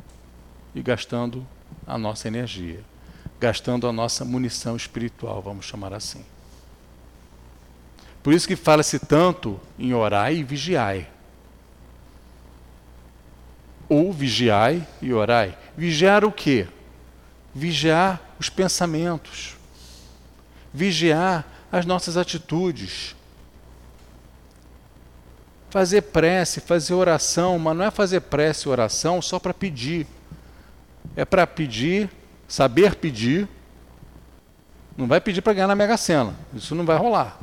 [0.74, 1.46] e gastando
[1.86, 2.80] a nossa energia,
[3.40, 6.24] gastando a nossa munição espiritual, vamos chamar assim.
[8.22, 11.08] Por isso que fala-se tanto em orar e vigiai.
[13.88, 15.58] Ou vigiai e orai.
[15.76, 16.68] Vigiar o quê?
[17.52, 19.56] Vigiar os pensamentos.
[20.72, 23.16] Vigiar as nossas atitudes.
[25.68, 30.06] Fazer prece, fazer oração, mas não é fazer prece e oração só para pedir.
[31.16, 32.10] É para pedir,
[32.48, 33.48] saber pedir.
[34.96, 36.34] Não vai pedir para ganhar na Mega Sena.
[36.54, 37.38] Isso não vai rolar.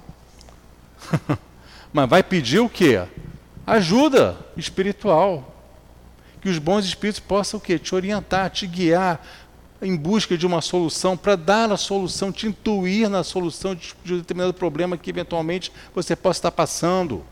[1.91, 3.03] Mas vai pedir o quê?
[3.65, 5.55] Ajuda espiritual.
[6.41, 7.77] Que os bons espíritos possam o quê?
[7.77, 9.21] Te orientar, te guiar
[9.81, 14.13] em busca de uma solução, para dar a solução, te intuir na solução de, de
[14.13, 17.23] um determinado problema que eventualmente você possa estar passando.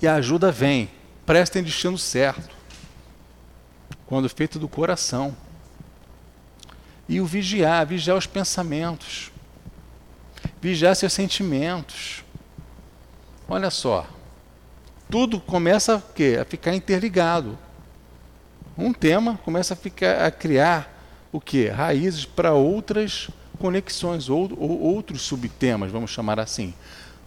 [0.00, 0.88] E a ajuda vem,
[1.28, 2.56] prestem destino certo,
[4.06, 5.36] quando feito do coração.
[7.06, 9.30] E o vigiar, vigiar os pensamentos,
[10.58, 12.24] vigiar seus sentimentos.
[13.46, 14.06] Olha só,
[15.10, 16.38] tudo começa a, quê?
[16.40, 17.58] a ficar interligado.
[18.74, 20.90] Um tema começa a, ficar, a criar
[21.30, 21.68] o que?
[21.68, 26.72] Raízes para outras conexões, ou, ou outros subtemas, vamos chamar assim.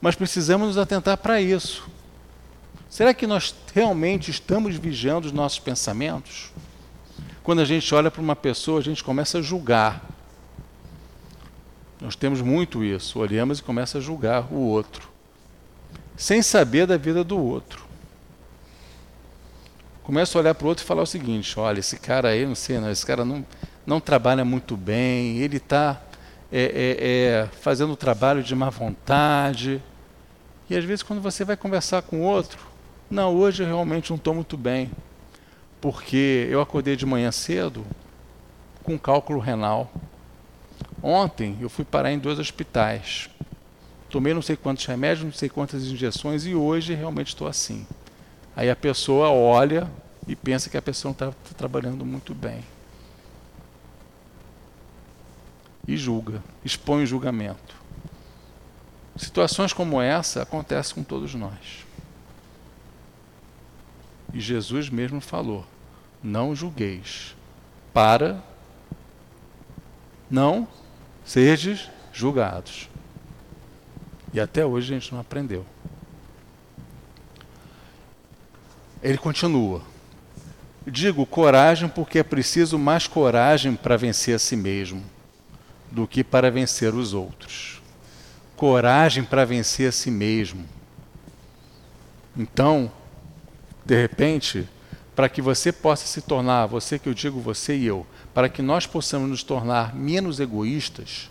[0.01, 1.87] Mas precisamos nos atentar para isso.
[2.91, 6.51] Será que nós realmente estamos vigiando os nossos pensamentos?
[7.41, 10.05] Quando a gente olha para uma pessoa, a gente começa a julgar.
[12.01, 13.17] Nós temos muito isso.
[13.17, 15.07] Olhamos e começa a julgar o outro,
[16.17, 17.81] sem saber da vida do outro.
[20.03, 22.55] Começa a olhar para o outro e falar o seguinte: olha, esse cara aí, não
[22.55, 23.45] sei, não, esse cara não,
[23.85, 26.01] não trabalha muito bem, ele está
[26.51, 29.81] é, é, é, fazendo o trabalho de má vontade.
[30.69, 32.70] E às vezes, quando você vai conversar com o outro,
[33.11, 34.89] não, hoje eu realmente não estou muito bem
[35.81, 37.85] porque eu acordei de manhã cedo
[38.83, 39.91] com cálculo renal.
[41.03, 43.29] Ontem eu fui parar em dois hospitais.
[44.09, 47.85] Tomei não sei quantos remédios, não sei quantas injeções e hoje realmente estou assim.
[48.55, 49.89] Aí a pessoa olha
[50.27, 52.63] e pensa que a pessoa não está trabalhando muito bem.
[55.87, 57.75] E julga, expõe o julgamento.
[59.17, 61.80] Situações como essa acontecem com todos nós.
[64.33, 65.65] E Jesus mesmo falou:
[66.23, 67.35] não julgueis,
[67.93, 68.41] para
[70.29, 70.67] não
[71.25, 72.89] serdes julgados.
[74.33, 75.65] E até hoje a gente não aprendeu.
[79.03, 79.81] Ele continua.
[80.87, 85.03] Digo coragem porque é preciso mais coragem para vencer a si mesmo
[85.91, 87.81] do que para vencer os outros.
[88.55, 90.65] Coragem para vencer a si mesmo.
[92.37, 92.91] Então,
[93.85, 94.67] de repente,
[95.15, 98.61] para que você possa se tornar, você que eu digo, você e eu, para que
[98.61, 101.29] nós possamos nos tornar menos egoístas,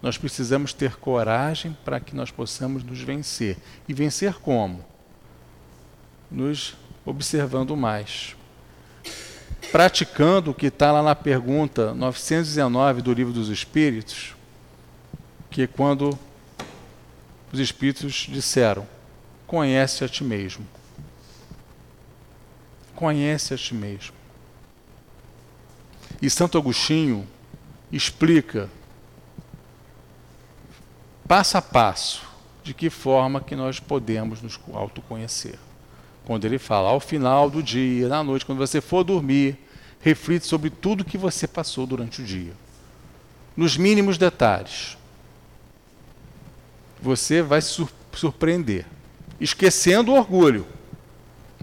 [0.00, 3.56] nós precisamos ter coragem para que nós possamos nos vencer.
[3.88, 4.84] E vencer como?
[6.28, 6.74] Nos
[7.06, 8.34] observando mais.
[9.70, 14.34] Praticando o que está lá na pergunta 919 do Livro dos Espíritos,
[15.48, 16.18] que é quando
[17.52, 18.84] os Espíritos disseram:
[19.46, 20.66] Conhece a ti mesmo
[23.02, 24.14] conhece a ti mesmo.
[26.22, 27.26] E Santo Agostinho
[27.90, 28.70] explica
[31.26, 32.22] passo a passo
[32.62, 35.58] de que forma que nós podemos nos autoconhecer.
[36.24, 39.58] Quando ele fala, ao final do dia, na noite, quando você for dormir,
[40.00, 42.52] reflita sobre tudo que você passou durante o dia.
[43.56, 44.96] Nos mínimos detalhes.
[47.02, 48.86] Você vai se surpreender.
[49.40, 50.64] Esquecendo o orgulho.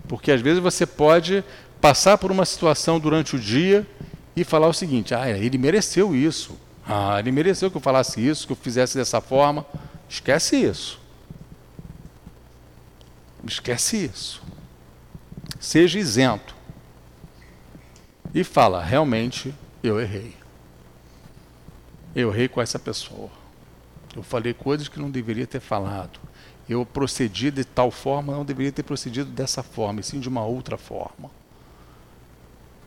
[0.10, 1.43] Porque às vezes você pode
[1.80, 3.88] passar por uma situação durante o dia
[4.36, 6.57] e falar o seguinte: ah, ele mereceu isso.
[6.86, 9.64] Ah, ele mereceu que eu falasse isso, que eu fizesse dessa forma.
[10.10, 10.99] Esquece isso.
[13.47, 14.41] Esquece isso.
[15.60, 16.55] Seja isento.
[18.34, 19.53] E fala: realmente
[19.84, 20.36] eu errei.
[22.16, 23.30] Eu errei com essa pessoa.
[24.16, 26.20] Eu falei coisas que não deveria ter falado
[26.70, 30.45] eu procedi de tal forma, não deveria ter procedido dessa forma, e sim de uma
[30.45, 31.32] outra forma.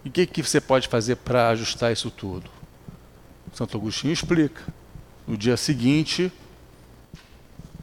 [0.05, 2.49] E o que, que você pode fazer para ajustar isso tudo?
[3.53, 4.63] Santo Agostinho explica.
[5.27, 6.33] No dia seguinte,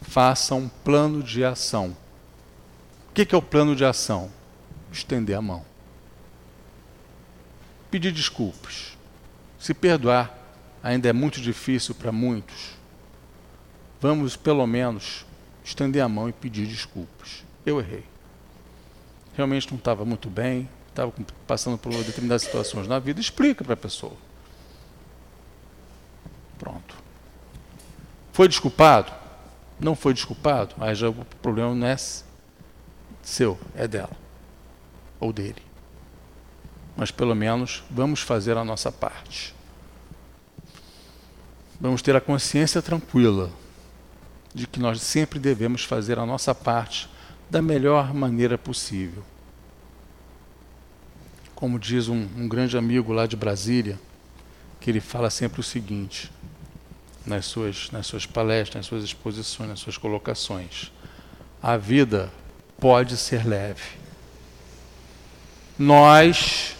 [0.01, 1.95] faça um plano de ação.
[3.09, 4.31] O que é o plano de ação?
[4.91, 5.65] Estender a mão.
[7.91, 8.97] Pedir desculpas.
[9.59, 10.33] Se perdoar
[10.81, 12.77] ainda é muito difícil para muitos.
[14.01, 15.25] Vamos, pelo menos,
[15.69, 17.43] estender a mão e pedir desculpas.
[17.65, 18.03] Eu errei.
[19.35, 21.13] Realmente não estava muito bem, estava
[21.47, 23.21] passando por determinadas situações na vida.
[23.21, 24.15] Explica para a pessoa.
[26.57, 26.95] Pronto.
[28.33, 29.11] Foi desculpado?
[29.79, 30.75] Não foi desculpado?
[30.79, 31.95] Aí já o problema não é
[33.21, 34.11] seu, é dela
[35.19, 35.61] ou dele.
[36.97, 39.53] Mas pelo menos vamos fazer a nossa parte.
[41.79, 43.49] Vamos ter a consciência tranquila
[44.53, 47.09] de que nós sempre devemos fazer a nossa parte
[47.49, 49.23] da melhor maneira possível.
[51.55, 53.99] Como diz um, um grande amigo lá de Brasília,
[54.79, 56.31] que ele fala sempre o seguinte:
[57.25, 60.91] nas suas, nas suas palestras, nas suas exposições, nas suas colocações.
[61.61, 62.31] A vida
[62.79, 63.83] pode ser leve.
[65.77, 66.75] Nós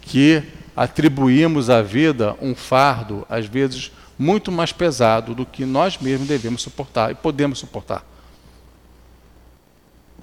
[0.00, 0.42] que
[0.76, 6.62] atribuímos à vida um fardo, às vezes muito mais pesado do que nós mesmos devemos
[6.62, 8.04] suportar e podemos suportar.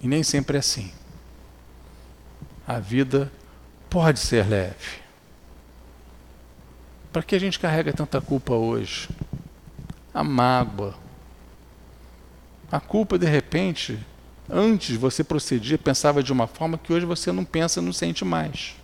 [0.02, 0.92] E nem sempre é assim.
[2.68, 3.32] A vida
[3.90, 5.00] pode ser leve.
[7.12, 9.10] Para que a gente carrega tanta culpa hoje?
[10.14, 10.96] A mágoa.
[12.72, 14.00] A culpa, de repente,
[14.48, 18.76] antes você procedia, pensava de uma forma que hoje você não pensa, não sente mais.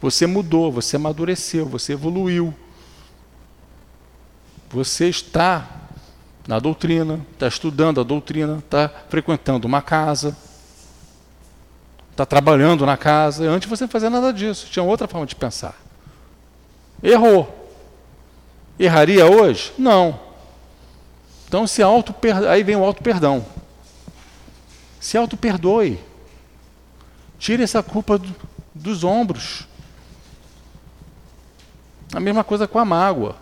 [0.00, 2.52] Você mudou, você amadureceu, você evoluiu.
[4.72, 5.68] Você está
[6.48, 10.36] na doutrina, está estudando a doutrina, está frequentando uma casa,
[12.10, 13.44] está trabalhando na casa.
[13.48, 15.74] Antes você não fazia nada disso, tinha outra forma de pensar.
[17.02, 17.70] Errou.
[18.78, 19.72] Erraria hoje?
[19.76, 20.18] Não.
[21.46, 22.14] Então se auto
[22.48, 23.44] aí vem o auto perdão.
[24.98, 26.00] Se auto perdoe.
[27.38, 28.34] Tire essa culpa do,
[28.74, 29.66] dos ombros.
[32.14, 33.36] A mesma coisa com a mágoa,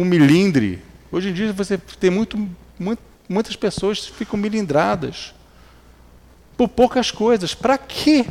[0.00, 0.78] com milindre.
[1.12, 2.38] Hoje em dia você tem muito,
[2.78, 5.34] muito muitas pessoas ficam milindradas
[6.56, 7.52] por poucas coisas.
[7.54, 8.24] Para quê?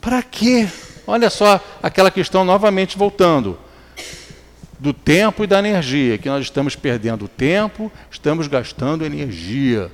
[0.00, 0.68] Para quê?
[1.04, 3.58] Olha só aquela questão novamente voltando
[4.78, 9.90] do tempo e da energia, que nós estamos perdendo tempo, estamos gastando energia.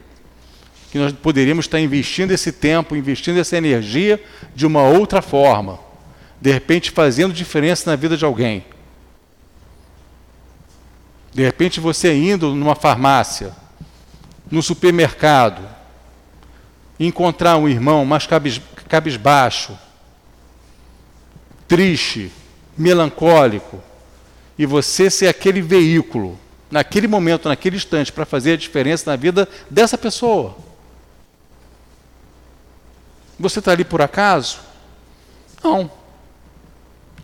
[0.93, 4.23] Que nós poderíamos estar investindo esse tempo, investindo essa energia
[4.55, 5.79] de uma outra forma.
[6.39, 8.63] De repente fazendo diferença na vida de alguém.
[11.33, 13.53] De repente você indo numa farmácia,
[14.51, 15.63] no supermercado,
[16.99, 19.79] encontrar um irmão mais cabis, cabisbaixo,
[21.69, 22.33] triste,
[22.77, 23.81] melancólico,
[24.59, 26.39] e você ser aquele veículo,
[26.71, 30.57] naquele momento, naquele instante, para fazer a diferença na vida dessa pessoa.
[33.39, 34.59] Você está ali por acaso?
[35.63, 35.91] Não.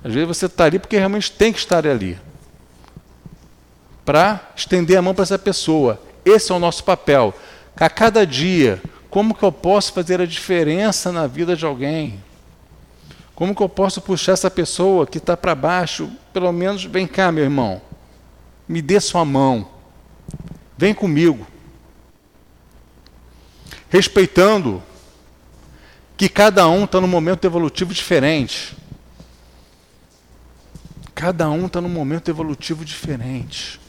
[0.03, 2.19] Às vezes você está ali porque realmente tem que estar ali.
[4.07, 6.01] Para estender a mão para essa pessoa.
[6.25, 7.35] Esse é o nosso papel.
[7.77, 8.81] A cada dia,
[9.11, 12.23] como que eu posso fazer a diferença na vida de alguém?
[13.35, 16.11] Como que eu posso puxar essa pessoa que está para baixo?
[16.33, 17.83] Pelo menos, vem cá, meu irmão.
[18.67, 19.69] Me dê sua mão.
[20.79, 21.47] Vem comigo.
[23.91, 24.83] Respeitando
[26.17, 28.75] que cada um está num momento evolutivo diferente.
[31.15, 33.81] Cada um está num momento evolutivo diferente.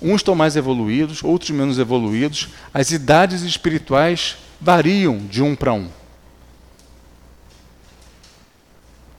[0.00, 2.48] Uns estão mais evoluídos, outros menos evoluídos.
[2.72, 5.90] As idades espirituais variam de um para um.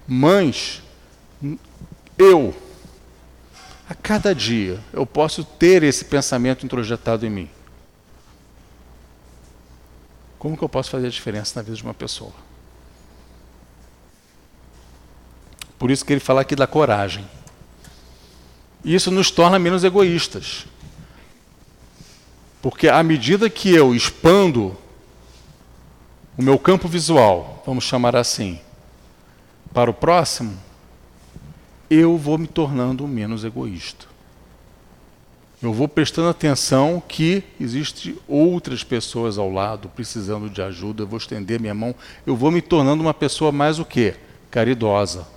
[0.07, 0.81] Mães,
[2.17, 2.55] eu,
[3.89, 7.49] a cada dia, eu posso ter esse pensamento introjetado em mim.
[10.39, 12.33] Como que eu posso fazer a diferença na vida de uma pessoa?
[15.77, 17.25] Por isso que ele fala aqui da coragem.
[18.83, 20.65] Isso nos torna menos egoístas.
[22.61, 24.75] Porque à medida que eu expando
[26.37, 28.59] o meu campo visual, vamos chamar assim,
[29.73, 30.57] para o próximo,
[31.89, 34.05] eu vou me tornando menos egoísta.
[35.61, 41.17] Eu vou prestando atenção que existem outras pessoas ao lado precisando de ajuda, eu vou
[41.17, 41.93] estender minha mão,
[42.25, 44.15] eu vou me tornando uma pessoa mais o quê?
[44.49, 45.27] Caridosa,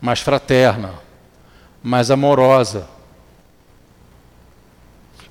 [0.00, 0.94] mais fraterna,
[1.82, 2.88] mais amorosa.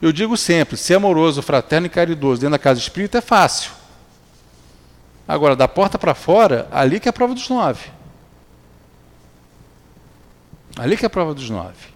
[0.01, 3.71] Eu digo sempre, ser amoroso, fraterno e caridoso dentro da casa espírita é fácil.
[5.27, 7.91] Agora, da porta para fora, ali que é a prova dos nove.
[10.77, 11.89] Ali que é a prova dos nove.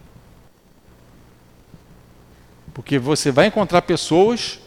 [2.72, 4.60] Porque você vai encontrar pessoas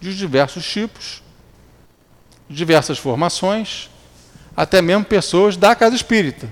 [0.00, 1.22] de diversos tipos,
[2.48, 3.88] diversas formações,
[4.54, 6.48] até mesmo pessoas da casa espírita.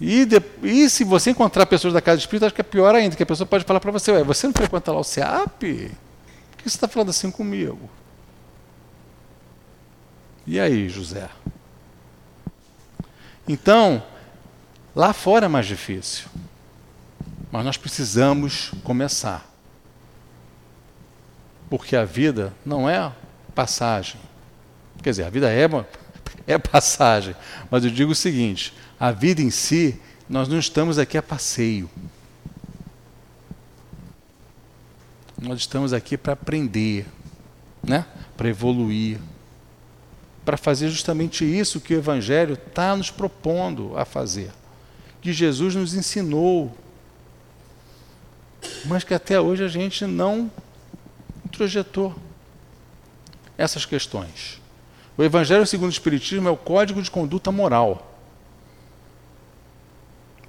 [0.00, 3.14] E, de, e, se você encontrar pessoas da casa espírita, acho que é pior ainda,
[3.14, 5.60] que a pessoa pode falar para você, Ué, você não frequenta lá o SEAP?
[5.60, 7.90] Por que você está falando assim comigo?
[10.46, 11.28] E aí, José?
[13.46, 14.02] Então,
[14.96, 16.28] lá fora é mais difícil.
[17.52, 19.46] Mas nós precisamos começar.
[21.68, 23.12] Porque a vida não é
[23.54, 24.20] passagem.
[25.02, 25.68] Quer dizer, a vida é,
[26.46, 27.34] é passagem.
[27.70, 31.90] Mas eu digo o seguinte: a vida em si, nós não estamos aqui a passeio.
[35.40, 37.06] Nós estamos aqui para aprender,
[37.82, 38.04] né?
[38.36, 39.18] para evoluir,
[40.44, 44.50] para fazer justamente isso que o Evangelho está nos propondo a fazer,
[45.22, 46.76] que Jesus nos ensinou,
[48.84, 50.50] mas que até hoje a gente não
[51.44, 52.14] introjetou
[53.56, 54.59] essas questões.
[55.20, 58.10] O Evangelho segundo o Espiritismo é o código de conduta moral.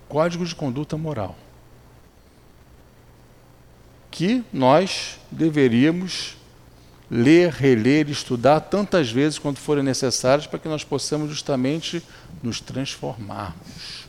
[0.07, 1.35] Código de conduta moral.
[4.09, 6.37] Que nós deveríamos
[7.09, 12.01] ler, reler, estudar tantas vezes quanto forem necessárias para que nós possamos justamente
[12.41, 14.07] nos transformarmos.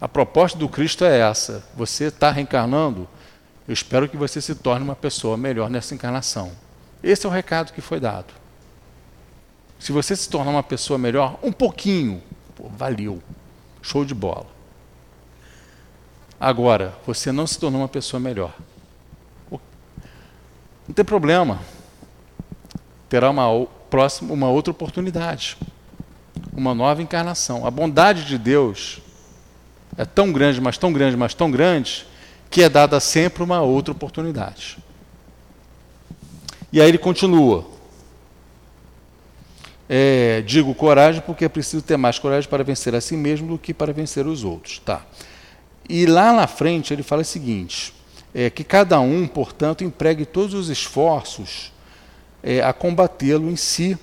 [0.00, 3.08] A proposta do Cristo é essa: você está reencarnando,
[3.68, 6.50] eu espero que você se torne uma pessoa melhor nessa encarnação.
[7.00, 8.39] Esse é o recado que foi dado.
[9.80, 12.22] Se você se tornar uma pessoa melhor, um pouquinho,
[12.54, 13.22] pô, valeu,
[13.80, 14.46] show de bola.
[16.38, 18.54] Agora, você não se tornou uma pessoa melhor.
[19.50, 21.60] Não tem problema.
[23.08, 25.56] Terá uma, próxima, uma outra oportunidade.
[26.52, 27.66] Uma nova encarnação.
[27.66, 29.00] A bondade de Deus
[29.96, 32.06] é tão grande, mas tão grande, mas tão grande,
[32.50, 34.78] que é dada sempre uma outra oportunidade.
[36.70, 37.69] E aí ele continua.
[39.92, 43.58] É, digo coragem porque é preciso ter mais coragem para vencer a si mesmo do
[43.58, 44.78] que para vencer os outros.
[44.78, 45.04] Tá.
[45.88, 47.92] E lá na frente ele fala o seguinte:
[48.32, 51.72] é, que cada um, portanto, empregue todos os esforços
[52.40, 53.98] é, a combatê-lo em si,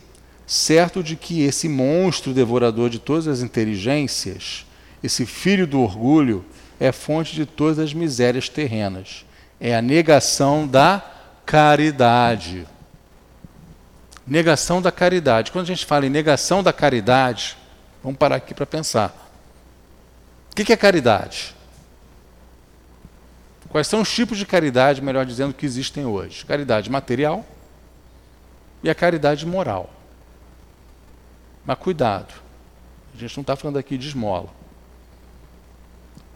[0.45, 4.65] certo de que esse monstro devorador de todas as inteligências,
[5.01, 6.43] esse filho do orgulho,
[6.81, 9.25] é fonte de todas as misérias terrenas.
[9.57, 11.01] É a negação da
[11.45, 12.67] caridade.
[14.28, 15.51] Negação da caridade.
[15.51, 17.57] Quando a gente fala em negação da caridade,
[18.03, 19.15] vamos parar aqui para pensar.
[20.51, 21.55] O que é caridade?
[23.69, 26.45] Quais são os tipos de caridade, melhor dizendo, que existem hoje?
[26.45, 27.45] Caridade material
[28.84, 29.89] e a caridade moral.
[31.65, 32.34] Mas cuidado,
[33.13, 34.49] a gente não está falando aqui de esmola.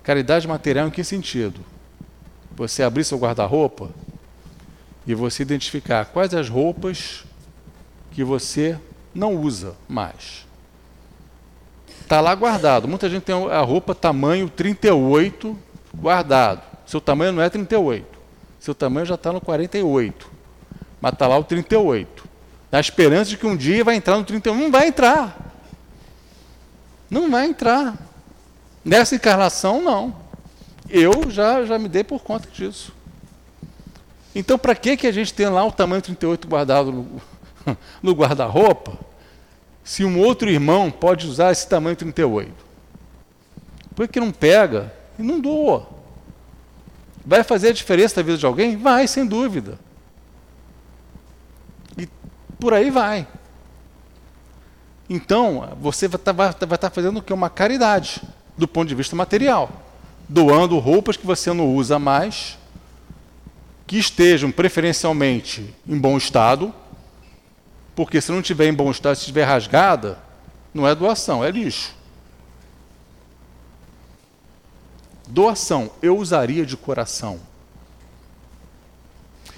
[0.03, 1.61] Caridade material em que sentido?
[2.55, 3.89] Você abrir seu guarda-roupa
[5.07, 7.23] e você identificar quais as roupas
[8.11, 8.77] que você
[9.13, 10.45] não usa mais.
[12.01, 12.87] Está lá guardado.
[12.87, 15.57] Muita gente tem a roupa tamanho 38
[15.95, 16.61] guardado.
[16.85, 18.05] Seu tamanho não é 38.
[18.59, 20.29] Seu tamanho já está no 48.
[20.99, 22.25] Mas está lá o 38.
[22.69, 24.55] Na esperança de que um dia vai entrar no 31.
[24.55, 25.55] Não vai entrar.
[27.09, 27.97] Não vai entrar.
[28.83, 30.15] Nessa encarnação, não.
[30.89, 32.93] Eu já, já me dei por conta disso.
[34.35, 37.21] Então, para que, que a gente tem lá o tamanho 38 guardado no,
[38.01, 38.97] no guarda-roupa,
[39.83, 42.51] se um outro irmão pode usar esse tamanho 38?
[43.95, 45.87] Por que não pega e não doa?
[47.25, 48.77] Vai fazer a diferença na vida de alguém?
[48.77, 49.77] Vai, sem dúvida.
[51.97, 52.07] E
[52.59, 53.27] por aí vai.
[55.09, 57.33] Então, você vai estar, tá, tá fazendo o que?
[57.33, 58.21] Uma caridade,
[58.57, 59.69] do ponto de vista material.
[60.27, 62.57] Doando roupas que você não usa mais,
[63.85, 66.73] que estejam preferencialmente em bom estado,
[68.01, 70.17] porque se não tiver em bom estado, se estiver rasgada,
[70.73, 71.93] não é doação, é lixo.
[75.27, 77.39] Doação, eu usaria de coração.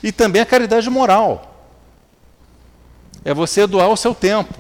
[0.04, 1.72] E também a caridade moral.
[3.24, 4.54] É você doar o seu tempo,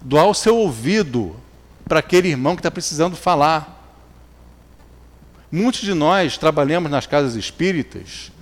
[0.00, 1.36] doar o seu ouvido
[1.84, 3.96] para aquele irmão que está precisando falar.
[5.48, 8.32] Muitos de nós trabalhamos nas casas espíritas,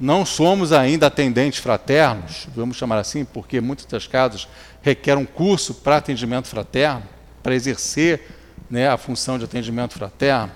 [0.00, 4.48] não somos ainda atendentes fraternos, vamos chamar assim, porque muitas das casas
[4.80, 7.02] requerem um curso para atendimento fraterno,
[7.42, 8.22] para exercer
[8.70, 10.52] né, a função de atendimento fraterno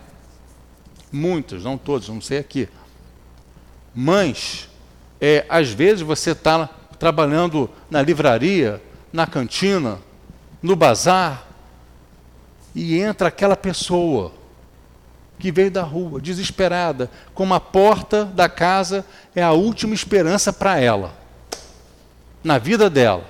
[1.15, 2.69] muitas, não todas, não sei aqui.
[3.95, 4.69] Mães,
[5.21, 6.69] é, às vezes você está
[6.99, 8.83] trabalhando na livraria,
[9.13, 9.99] na cantina,
[10.61, 11.47] no bazar
[12.75, 14.33] e entra aquela pessoa
[15.45, 19.05] que veio da rua, desesperada, como a porta da casa
[19.37, 21.13] é a última esperança para ela,
[22.43, 23.25] na vida dela.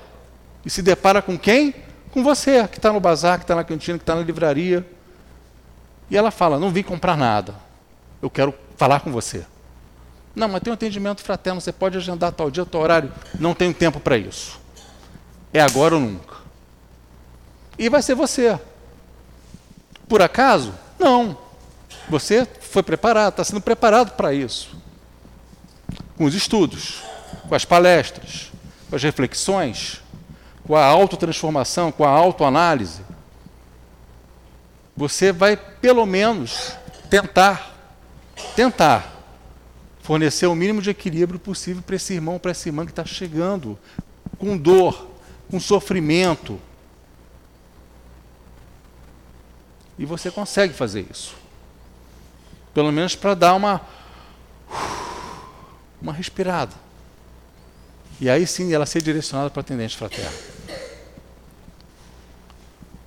[0.64, 1.74] E se depara com quem?
[2.12, 4.88] Com você, que está no bazar, que está na cantina, que está na livraria.
[6.08, 7.56] E ela fala: Não vim comprar nada,
[8.22, 9.44] eu quero falar com você.
[10.36, 13.12] Não, mas tem um atendimento fraterno, você pode agendar tal dia, tal horário.
[13.40, 14.60] Não tenho tempo para isso.
[15.52, 16.36] É agora ou nunca.
[17.76, 18.56] E vai ser você.
[20.08, 20.72] Por acaso?
[20.96, 21.42] Não.
[22.08, 24.76] Você foi preparado, está sendo preparado para isso.
[26.16, 27.02] Com os estudos,
[27.48, 28.52] com as palestras,
[28.88, 30.02] com as reflexões,
[30.66, 33.02] com a autotransformação, com a autoanálise.
[34.96, 36.72] Você vai, pelo menos,
[37.10, 37.74] tentar,
[38.54, 39.12] tentar
[40.02, 43.78] fornecer o mínimo de equilíbrio possível para esse irmão, para essa irmã que está chegando,
[44.38, 45.08] com dor,
[45.50, 46.60] com sofrimento.
[49.98, 51.43] E você consegue fazer isso.
[52.74, 53.80] Pelo menos para dar uma
[56.04, 56.74] uma respirada.
[58.20, 60.36] E aí sim ela ser direcionada para o atendente fraterno.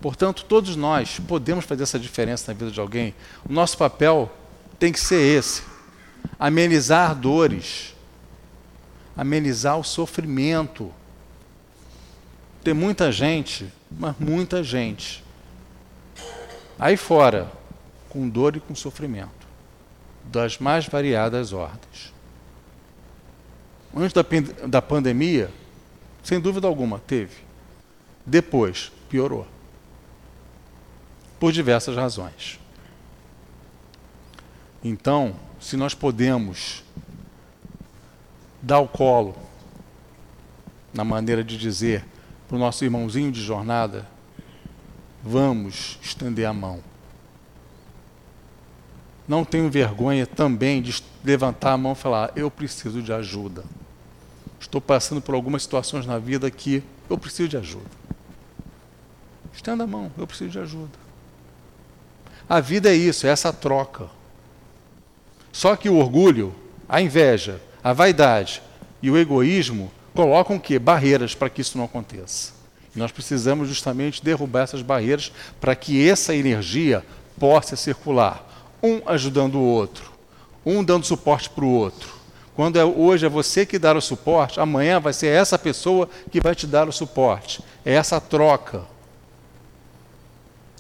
[0.02, 3.14] Portanto, todos nós podemos fazer essa diferença na vida de alguém.
[3.48, 4.32] O nosso papel
[4.80, 5.64] tem que ser esse:
[6.40, 7.96] amenizar dores,
[9.16, 10.92] amenizar o sofrimento.
[12.64, 15.24] Tem muita gente, mas muita gente,
[16.78, 17.50] aí fora,
[18.10, 19.47] com dor e com sofrimento
[20.32, 22.14] das mais variadas ordens.
[23.96, 24.24] Antes da,
[24.68, 25.50] da pandemia,
[26.24, 27.36] sem dúvida alguma, teve.
[28.26, 29.48] Depois, piorou.
[31.40, 32.60] Por diversas razões.
[34.84, 36.84] Então, se nós podemos
[38.62, 39.36] dar o colo,
[40.94, 42.06] na maneira de dizer,
[42.48, 44.08] para o nosso irmãozinho de jornada,
[45.24, 46.82] vamos estender a mão.
[49.28, 53.64] Não tenho vergonha também de levantar a mão e falar: eu preciso de ajuda.
[54.60, 57.86] Estou passando por algumas situações na vida que eu preciso de ajuda.
[59.54, 60.98] Estenda a mão, eu preciso de ajuda.
[62.48, 64.08] A vida é isso, é essa troca.
[65.52, 66.56] Só que o orgulho,
[66.88, 68.62] a inveja, a vaidade
[69.02, 70.80] e o egoísmo colocam o quê?
[70.80, 72.54] Barreiras para que isso não aconteça.
[72.96, 77.04] E nós precisamos justamente derrubar essas barreiras para que essa energia
[77.38, 78.47] possa circular
[78.82, 80.12] um ajudando o outro,
[80.66, 82.18] um dando suporte para o outro.
[82.56, 86.42] Quando é, hoje é você que dá o suporte, amanhã vai ser essa pessoa que
[86.42, 87.64] vai te dar o suporte.
[87.86, 88.84] É essa troca.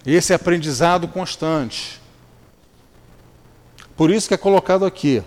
[0.03, 2.01] Esse aprendizado constante.
[3.95, 5.23] Por isso que é colocado aqui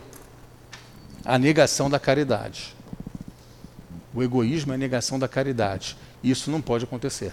[1.25, 2.75] a negação da caridade.
[4.13, 5.97] O egoísmo é a negação da caridade.
[6.23, 7.33] Isso não pode acontecer.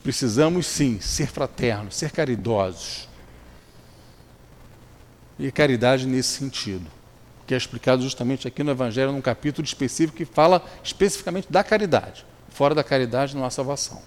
[0.00, 3.08] Precisamos sim ser fraternos, ser caridosos
[5.38, 6.86] e caridade nesse sentido,
[7.46, 12.24] que é explicado justamente aqui no Evangelho, num capítulo específico que fala especificamente da caridade.
[12.48, 14.02] Fora da caridade não há salvação.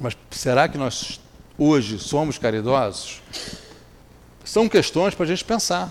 [0.00, 1.20] Mas será que nós
[1.56, 3.22] hoje somos caridosos?
[4.44, 5.90] São questões para a gente pensar.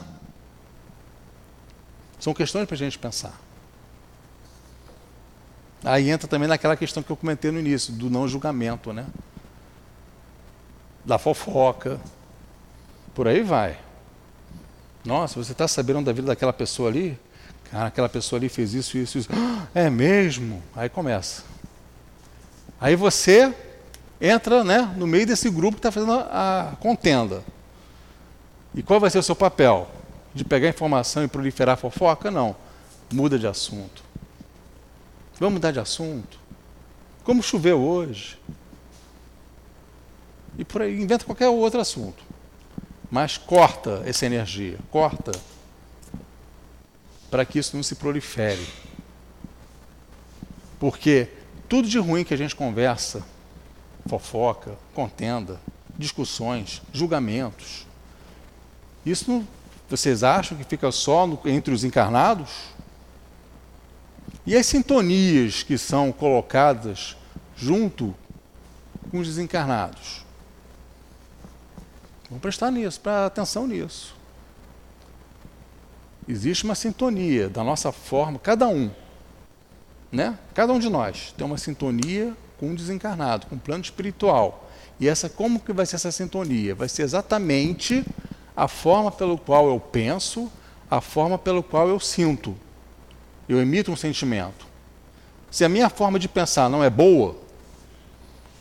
[2.20, 3.40] São questões para a gente pensar.
[5.84, 9.06] Aí entra também naquela questão que eu comentei no início, do não julgamento, né?
[11.06, 12.00] Da fofoca,
[13.14, 13.78] por aí vai.
[15.06, 17.20] Nossa, você está sabendo da vida daquela pessoa ali?
[17.70, 19.30] Cara, aquela pessoa ali fez isso, isso, isso.
[19.34, 20.62] Ah, é mesmo?
[20.76, 21.44] Aí começa.
[22.80, 23.54] Aí você
[24.20, 27.44] entra né, no meio desse grupo que está fazendo a contenda.
[28.74, 29.90] E qual vai ser o seu papel?
[30.34, 32.32] De pegar informação e proliferar fofoca?
[32.32, 32.56] Não.
[33.12, 34.04] Muda de assunto.
[35.40, 36.40] Vamos mudar de assunto.
[37.24, 38.38] Como choveu hoje?
[40.58, 42.24] E por aí inventa qualquer outro assunto.
[43.10, 45.32] Mas corta essa energia, corta
[47.30, 48.68] para que isso não se prolifere.
[50.80, 51.30] Porque
[51.68, 53.24] tudo de ruim que a gente conversa,
[54.08, 55.60] fofoca, contenda,
[55.98, 57.88] discussões, julgamentos,
[59.06, 59.48] isso não,
[59.90, 62.50] vocês acham que fica só no, entre os encarnados?
[64.46, 67.16] E as sintonias que são colocadas
[67.56, 68.14] junto
[69.10, 70.23] com os desencarnados?
[72.34, 74.16] Vamos prestar nisso, prestar atenção nisso.
[76.28, 78.90] Existe uma sintonia da nossa forma, cada um,
[80.12, 80.36] né?
[80.52, 84.68] Cada um de nós tem uma sintonia com um desencarnado, com um plano espiritual.
[85.00, 86.74] E essa como que vai ser essa sintonia?
[86.74, 88.04] Vai ser exatamente
[88.56, 90.52] a forma pelo qual eu penso,
[90.90, 92.58] a forma pelo qual eu sinto.
[93.48, 94.66] eu emito um sentimento.
[95.52, 97.36] Se a minha forma de pensar não é boa,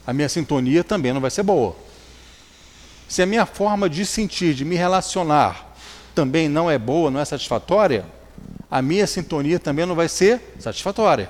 [0.07, 1.75] a minha sintonia também não vai ser boa.
[3.13, 5.75] Se a minha forma de sentir, de me relacionar,
[6.15, 8.07] também não é boa, não é satisfatória,
[8.71, 11.29] a minha sintonia também não vai ser satisfatória.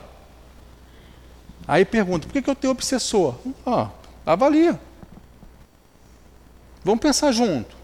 [1.66, 3.35] Aí pergunta, por que, que eu tenho obsessor?
[3.66, 3.91] Ah,
[4.24, 4.80] avalia.
[6.85, 7.74] Vamos pensar junto.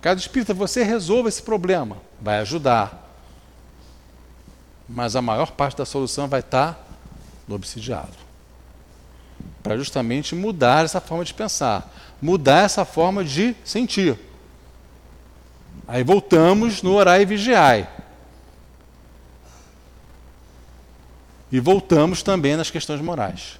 [0.00, 1.96] Cada espírita, você resolva esse problema.
[2.22, 3.04] Vai ajudar.
[4.88, 6.86] Mas a maior parte da solução vai estar
[7.48, 8.25] no obsidiado.
[9.66, 11.92] Para justamente mudar essa forma de pensar,
[12.22, 14.16] mudar essa forma de sentir.
[15.88, 17.88] Aí voltamos no orar e vigiai.
[21.50, 23.58] E voltamos também nas questões morais.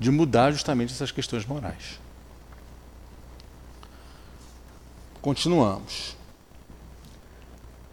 [0.00, 2.00] De mudar justamente essas questões morais.
[5.20, 6.16] Continuamos.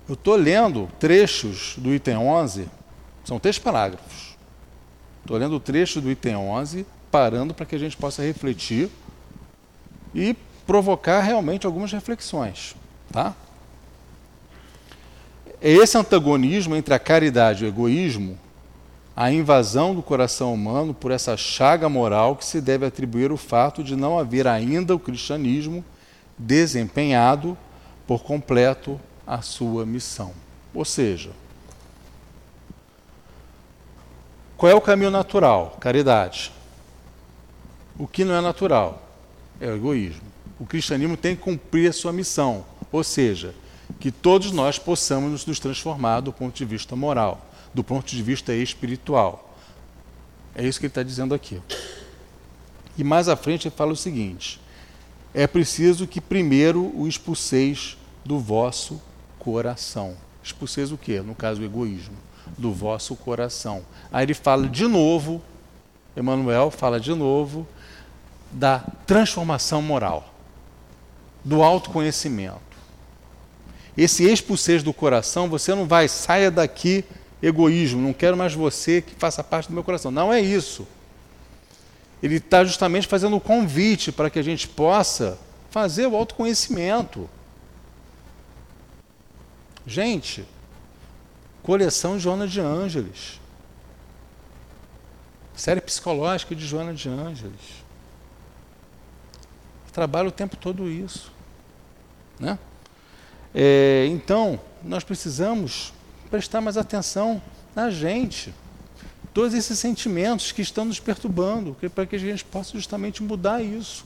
[0.08, 2.70] Eu estou lendo trechos do item 11,
[3.26, 4.38] são três parágrafos.
[5.20, 8.90] Estou lendo o trecho do item 11, parando para que a gente possa refletir
[10.16, 10.36] e
[10.66, 12.76] provocar realmente algumas reflexões.
[13.12, 13.36] Tá?
[15.62, 18.40] Esse antagonismo entre a caridade e o egoísmo,
[19.16, 23.84] a invasão do coração humano por essa chaga moral que se deve atribuir o fato
[23.84, 25.84] de não haver ainda o cristianismo
[26.38, 27.58] desempenhado
[28.08, 30.34] por completo a sua missão.
[30.74, 31.32] Ou seja,
[34.58, 35.78] qual é o caminho natural?
[35.80, 36.52] Caridade.
[37.98, 39.08] O que não é natural
[39.60, 40.22] é o egoísmo.
[40.60, 43.54] O cristianismo tem que cumprir a sua missão, ou seja,
[44.00, 48.54] que todos nós possamos nos transformar do ponto de vista moral, do ponto de vista
[48.54, 49.56] espiritual.
[50.56, 51.62] É isso que ele está dizendo aqui.
[52.98, 54.60] E mais à frente ele fala o seguinte:
[55.34, 59.02] é preciso que primeiro o expulseis do vosso
[59.40, 60.16] coração.
[60.44, 61.22] Expulseis o quê?
[61.22, 62.18] No caso, o egoísmo.
[62.58, 63.84] Do vosso coração.
[64.12, 65.42] Aí ele fala de novo,
[66.18, 67.66] Emmanuel fala de novo,
[68.52, 70.34] da transformação moral,
[71.44, 72.60] do autoconhecimento.
[73.98, 77.04] Esse expulseis do coração, você não vai, saia daqui,
[77.42, 80.12] egoísmo, não quero mais você que faça parte do meu coração.
[80.12, 80.88] Não é isso
[82.22, 85.40] ele está justamente fazendo o um convite para que a gente possa
[85.70, 87.30] fazer o autoconhecimento.
[89.88, 90.46] Gente,
[91.64, 93.40] coleção Joana de Ângeles.
[95.56, 97.81] Série psicológica de Joana de Ângeles.
[99.92, 101.32] Trabalha o tempo todo isso.
[102.40, 102.58] Né?
[103.54, 105.94] É, então, nós precisamos
[106.30, 107.42] prestar mais atenção
[107.76, 108.54] na gente
[109.34, 114.06] todos esses sentimentos que estão nos perturbando, para que a gente possa justamente mudar isso.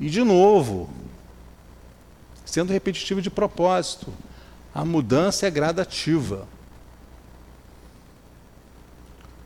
[0.00, 0.90] E, de novo,
[2.44, 4.12] sendo repetitivo de propósito,
[4.74, 6.46] a mudança é gradativa.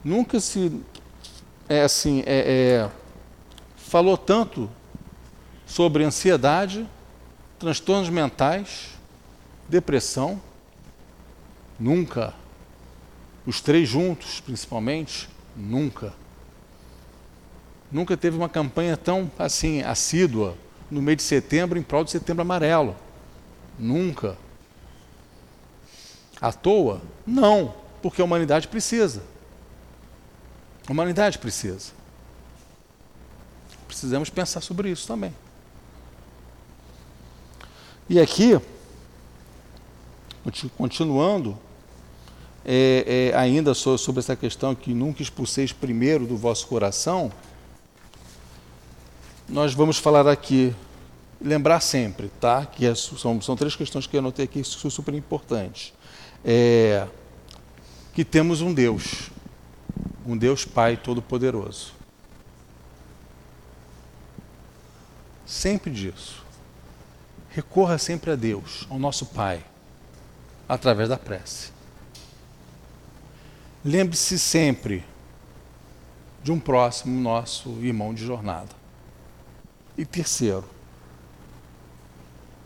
[0.04, 0.80] Nunca se
[1.68, 2.90] é assim, é, é,
[3.76, 4.68] falou tanto
[5.72, 6.86] sobre ansiedade,
[7.58, 8.90] transtornos mentais,
[9.66, 10.38] depressão.
[11.80, 12.34] Nunca
[13.46, 16.12] os três juntos, principalmente, nunca.
[17.90, 20.58] Nunca teve uma campanha tão assim assídua
[20.90, 22.94] no mês de setembro em prol do setembro amarelo.
[23.78, 24.36] Nunca.
[26.38, 27.00] À toa?
[27.26, 29.22] Não, porque a humanidade precisa.
[30.86, 31.92] A humanidade precisa.
[33.88, 35.32] Precisamos pensar sobre isso também.
[38.12, 38.60] E aqui,
[40.76, 41.58] continuando,
[42.62, 47.32] é, é, ainda sobre essa questão que nunca expulseis primeiro do vosso coração,
[49.48, 50.74] nós vamos falar aqui,
[51.40, 52.66] lembrar sempre, tá?
[52.66, 55.94] Que é, são, são três questões que eu anotei aqui que são super importantes.
[56.44, 57.08] É,
[58.12, 59.30] que temos um Deus,
[60.26, 61.94] um Deus Pai Todo-Poderoso.
[65.46, 66.41] Sempre disso.
[67.54, 69.62] Recorra sempre a Deus, ao nosso Pai,
[70.66, 71.70] através da prece.
[73.84, 75.04] Lembre-se sempre
[76.42, 78.70] de um próximo nosso irmão de jornada.
[79.98, 80.64] E terceiro,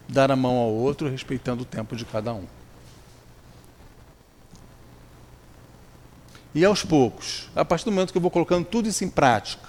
[0.09, 2.47] dar a mão ao outro respeitando o tempo de cada um.
[6.55, 9.69] E aos poucos, a partir do momento que eu vou colocando tudo isso em prática,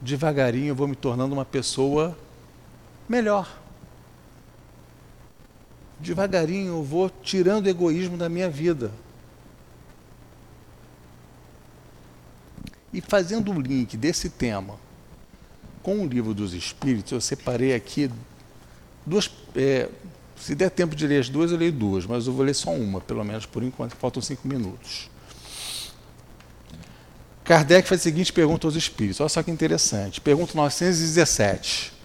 [0.00, 2.16] devagarinho eu vou me tornando uma pessoa
[3.08, 3.48] melhor.
[5.98, 8.90] Devagarinho eu vou tirando o egoísmo da minha vida.
[12.92, 14.78] E fazendo o link desse tema
[15.82, 18.10] com o livro dos Espíritos, eu separei aqui
[19.04, 19.88] duas, é,
[20.36, 22.70] Se der tempo de ler as duas, eu leio duas, mas eu vou ler só
[22.70, 25.08] uma, pelo menos por enquanto, faltam cinco minutos.
[27.44, 30.20] Kardec faz a seguinte pergunta aos espíritos, olha só que interessante.
[30.20, 31.95] Pergunta 917.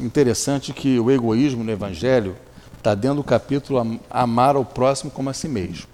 [0.00, 2.36] Interessante que o egoísmo no Evangelho
[2.76, 5.86] está dentro do capítulo Amar ao próximo como a si mesmo.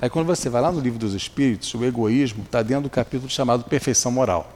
[0.00, 3.30] Aí quando você vai lá no livro dos Espíritos, o egoísmo está dentro do capítulo
[3.30, 4.52] chamado Perfeição Moral.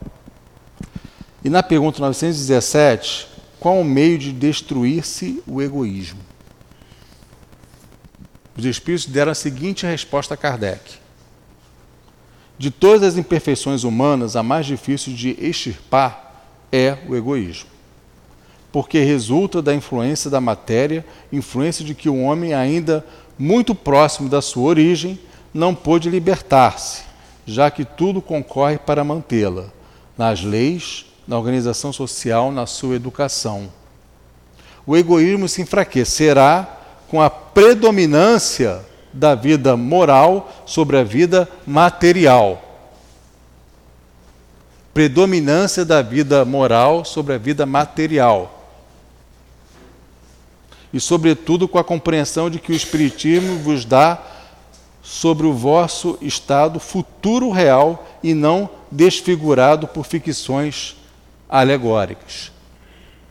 [1.43, 3.27] E na pergunta 917,
[3.59, 6.19] qual o meio de destruir-se o egoísmo?
[8.57, 10.95] Os Espíritos deram a seguinte resposta a Kardec.
[12.57, 17.76] De todas as imperfeições humanas, a mais difícil de extirpar é o egoísmo.
[18.77, 21.03] Porque resulta da influência da matéria,
[21.33, 23.03] influência de que o homem, ainda
[23.35, 25.19] muito próximo da sua origem,
[25.51, 27.01] não pôde libertar-se,
[27.43, 29.65] já que tudo concorre para mantê-la,
[30.15, 33.67] nas leis, na organização social, na sua educação.
[34.85, 36.77] O egoísmo se enfraquecerá
[37.09, 42.61] com a predominância da vida moral sobre a vida material.
[44.93, 48.53] Predominância da vida moral sobre a vida material.
[50.93, 54.21] E, sobretudo, com a compreensão de que o Espiritismo vos dá
[55.01, 60.97] sobre o vosso estado futuro real e não desfigurado por ficções
[61.47, 62.51] alegóricas.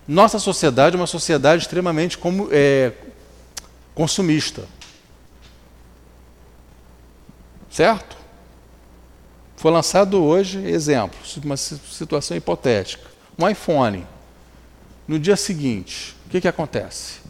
[0.09, 2.93] Nossa sociedade é uma sociedade extremamente como, é,
[3.95, 4.65] consumista.
[7.71, 8.17] Certo?
[9.57, 13.05] Foi lançado hoje, exemplo, uma situação hipotética,
[13.39, 14.07] um iPhone.
[15.07, 17.26] No dia seguinte, o que, que acontece?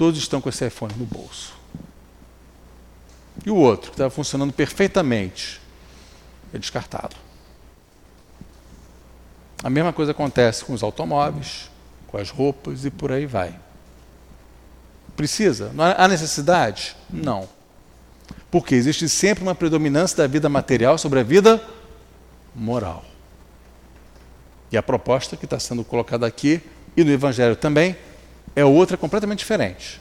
[0.00, 1.52] Todos estão com esse iPhone no bolso.
[3.44, 5.60] E o outro, que estava funcionando perfeitamente,
[6.54, 7.14] é descartado.
[9.62, 11.70] A mesma coisa acontece com os automóveis,
[12.06, 13.54] com as roupas e por aí vai.
[15.14, 15.70] Precisa?
[15.98, 16.96] Há necessidade?
[17.10, 17.46] Não.
[18.50, 21.62] Porque existe sempre uma predominância da vida material sobre a vida
[22.54, 23.04] moral.
[24.72, 26.62] E a proposta que está sendo colocada aqui,
[26.96, 27.94] e no Evangelho também,
[28.54, 30.00] é outra completamente diferente.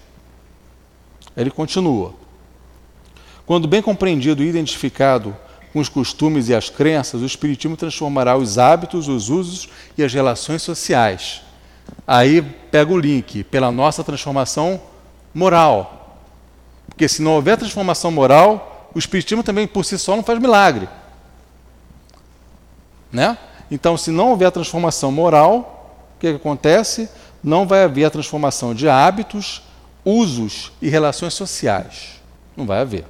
[1.35, 2.13] Ele continua.
[3.45, 5.35] Quando bem compreendido e identificado
[5.71, 10.13] com os costumes e as crenças, o Espiritismo transformará os hábitos, os usos e as
[10.13, 11.41] relações sociais.
[12.05, 14.81] Aí pega o link, pela nossa transformação
[15.33, 16.17] moral.
[16.87, 20.89] Porque se não houver transformação moral, o Espiritismo também por si só não faz milagre.
[23.11, 23.37] Né?
[23.71, 27.09] Então, se não houver transformação moral, o que, que acontece?
[27.43, 29.61] Não vai haver a transformação de hábitos,
[30.03, 32.19] usos e relações sociais.
[32.55, 33.05] Não vai haver.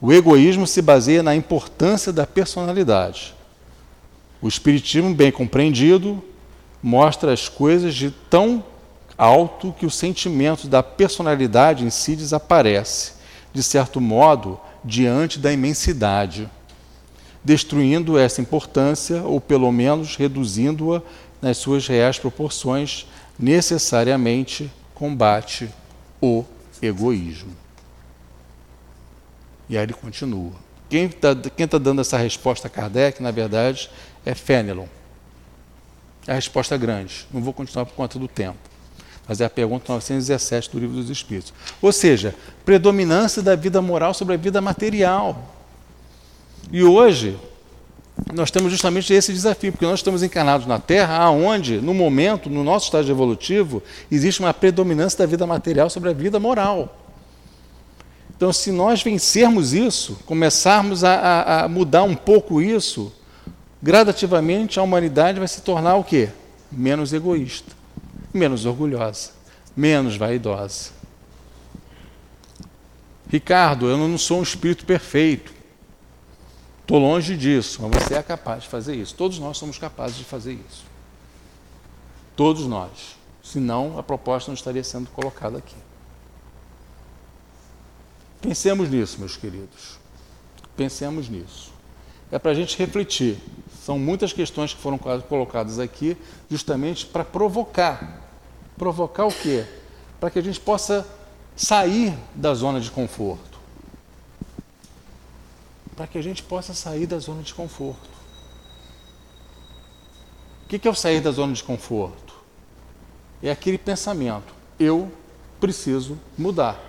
[0.00, 3.34] O egoísmo se baseia na importância da personalidade.
[4.42, 6.22] O Espiritismo, bem compreendido,
[6.82, 8.62] mostra as coisas de tão
[9.16, 13.12] alto que o sentimento da personalidade em si desaparece,
[13.52, 16.50] de certo modo, diante da imensidade,
[17.42, 21.00] destruindo essa importância ou pelo menos reduzindo-a
[21.44, 23.06] nas suas reais proporções,
[23.38, 25.68] necessariamente combate
[26.18, 26.42] o
[26.80, 27.54] egoísmo.
[29.68, 30.52] E aí ele continua.
[30.88, 33.90] Quem está tá dando essa resposta a Kardec, na verdade,
[34.24, 34.86] é Fenelon.
[36.26, 37.26] É a resposta grande.
[37.30, 38.58] Não vou continuar por conta do tempo.
[39.28, 41.52] Mas é a pergunta 917 do Livro dos Espíritos.
[41.82, 42.34] Ou seja,
[42.64, 45.54] predominância da vida moral sobre a vida material.
[46.72, 47.38] E hoje,
[48.32, 52.62] nós temos justamente esse desafio, porque nós estamos encarnados na Terra, aonde, no momento, no
[52.62, 57.00] nosso estágio evolutivo, existe uma predominância da vida material sobre a vida moral.
[58.36, 63.12] Então, se nós vencermos isso, começarmos a, a, a mudar um pouco isso,
[63.82, 66.30] gradativamente a humanidade vai se tornar o quê?
[66.70, 67.72] Menos egoísta,
[68.32, 69.30] menos orgulhosa,
[69.76, 70.90] menos vaidosa.
[73.28, 75.53] Ricardo, eu não sou um espírito perfeito.
[76.84, 79.14] Estou longe disso, mas você é capaz de fazer isso.
[79.14, 80.84] Todos nós somos capazes de fazer isso.
[82.36, 83.16] Todos nós.
[83.42, 85.76] Senão, a proposta não estaria sendo colocada aqui.
[88.42, 89.98] Pensemos nisso, meus queridos.
[90.76, 91.72] Pensemos nisso.
[92.30, 93.38] É para a gente refletir.
[93.82, 96.18] São muitas questões que foram colocadas aqui
[96.50, 98.28] justamente para provocar.
[98.76, 99.64] Provocar o quê?
[100.20, 101.06] Para que a gente possa
[101.56, 103.53] sair da zona de conforto.
[105.96, 108.10] Para que a gente possa sair da zona de conforto.
[110.64, 112.34] O que é o sair da zona de conforto?
[113.42, 115.12] É aquele pensamento: eu
[115.60, 116.80] preciso mudar.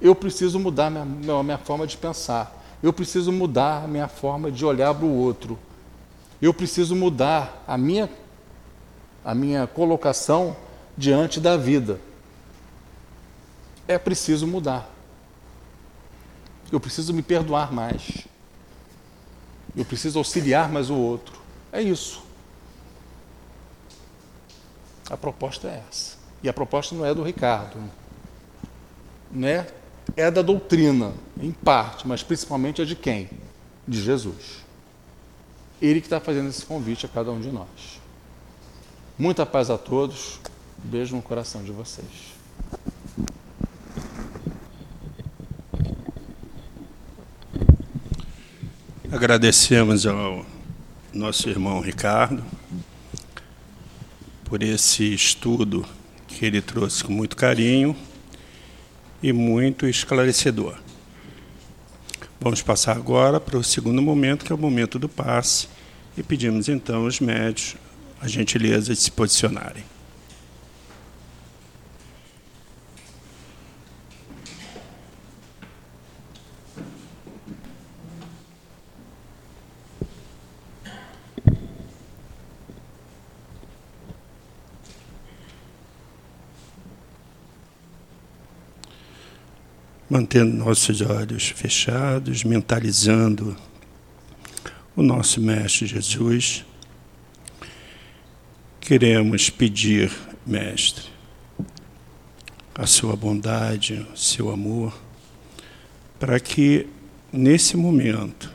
[0.00, 1.04] Eu preciso mudar minha,
[1.42, 2.60] minha forma de pensar.
[2.82, 5.58] Eu preciso mudar a minha forma de olhar para o outro.
[6.40, 8.10] Eu preciso mudar a minha,
[9.24, 10.56] a minha colocação
[10.98, 12.00] diante da vida.
[13.86, 14.90] É preciso mudar.
[16.72, 18.26] Eu preciso me perdoar mais.
[19.76, 21.40] Eu preciso auxiliar mais o outro.
[21.72, 22.22] É isso.
[25.08, 26.16] A proposta é essa.
[26.42, 27.78] E a proposta não é do Ricardo.
[29.30, 29.66] Né?
[30.16, 33.30] É da doutrina, em parte, mas principalmente é de quem?
[33.86, 34.62] De Jesus.
[35.80, 38.00] Ele que está fazendo esse convite a cada um de nós.
[39.18, 40.40] Muita paz a todos.
[40.84, 42.06] Beijo no coração de vocês.
[49.12, 50.46] Agradecemos ao
[51.12, 52.42] nosso irmão Ricardo
[54.46, 55.84] por esse estudo
[56.26, 57.94] que ele trouxe com muito carinho
[59.22, 60.78] e muito esclarecedor.
[62.40, 65.68] Vamos passar agora para o segundo momento, que é o momento do passe,
[66.16, 67.76] e pedimos então aos médios
[68.18, 69.84] a gentileza de se posicionarem.
[90.12, 93.56] Mantendo nossos olhos fechados, mentalizando
[94.94, 96.66] o nosso Mestre Jesus,
[98.78, 100.12] queremos pedir,
[100.46, 101.04] Mestre,
[102.74, 104.92] a sua bondade, o seu amor,
[106.20, 106.86] para que
[107.32, 108.52] nesse momento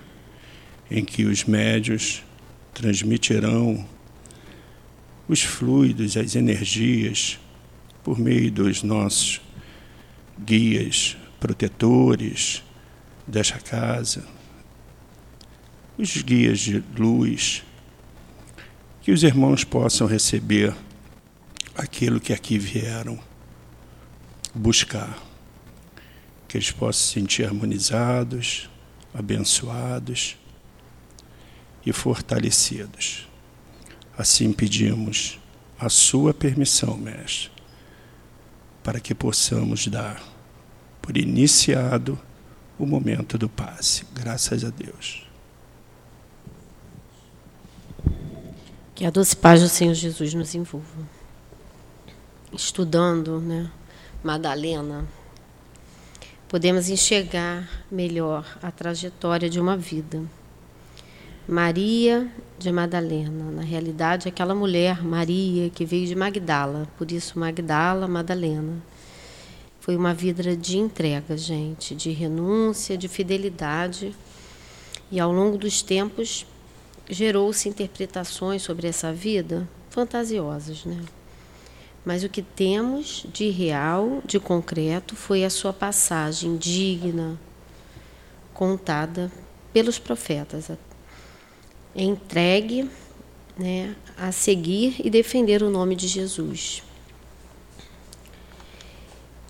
[0.91, 2.21] em que os médios
[2.71, 3.83] transmitirão
[5.27, 7.39] os fluidos, as energias,
[8.03, 9.41] por meio dos nossos
[10.39, 12.63] guias, protetores
[13.25, 14.25] desta casa,
[15.97, 17.63] os guias de luz,
[19.01, 20.75] que os irmãos possam receber
[21.75, 23.19] aquilo que aqui vieram
[24.53, 25.21] buscar,
[26.47, 28.69] que eles possam se sentir harmonizados,
[29.13, 30.37] abençoados
[31.85, 33.27] e fortalecidos.
[34.17, 35.39] Assim pedimos
[35.79, 37.51] a sua permissão, mestre,
[38.83, 40.36] para que possamos dar
[41.07, 42.19] por iniciado
[42.77, 44.05] o momento do passe.
[44.13, 45.25] Graças a Deus.
[48.93, 50.85] Que a doce paz do Senhor Jesus nos envolva.
[52.51, 53.71] Estudando, né,
[54.21, 55.07] Madalena,
[56.49, 60.21] podemos enxergar melhor a trajetória de uma vida.
[61.47, 62.29] Maria
[62.59, 68.83] de Madalena, na realidade, aquela mulher, Maria, que veio de Magdala, por isso Magdala, Madalena
[69.87, 74.13] foi uma vida de entrega, gente, de renúncia, de fidelidade.
[75.09, 76.45] E ao longo dos tempos
[77.09, 81.01] gerou-se interpretações sobre essa vida fantasiosas, né?
[82.03, 87.39] Mas o que temos de real, de concreto, foi a sua passagem digna,
[88.53, 89.31] contada
[89.71, 90.69] pelos profetas,
[91.95, 92.89] entregue
[93.57, 96.83] né, a seguir e defender o nome de Jesus.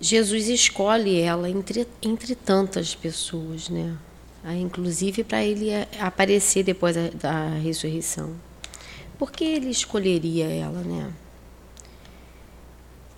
[0.00, 3.96] Jesus escolhe ela entre, entre tantas pessoas, né?
[4.44, 8.34] Ah, inclusive para ele aparecer depois da, da ressurreição.
[9.18, 11.12] Por que ele escolheria ela, né?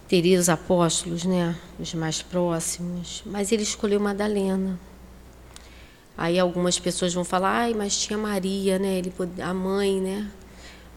[0.08, 1.54] Teria os apóstolos, né?
[1.78, 4.80] Os mais próximos, mas ele escolheu Madalena.
[6.16, 8.98] Aí algumas pessoas vão falar, ai, mas tinha Maria, né?
[8.98, 9.12] Ele,
[9.42, 10.30] a mãe, né?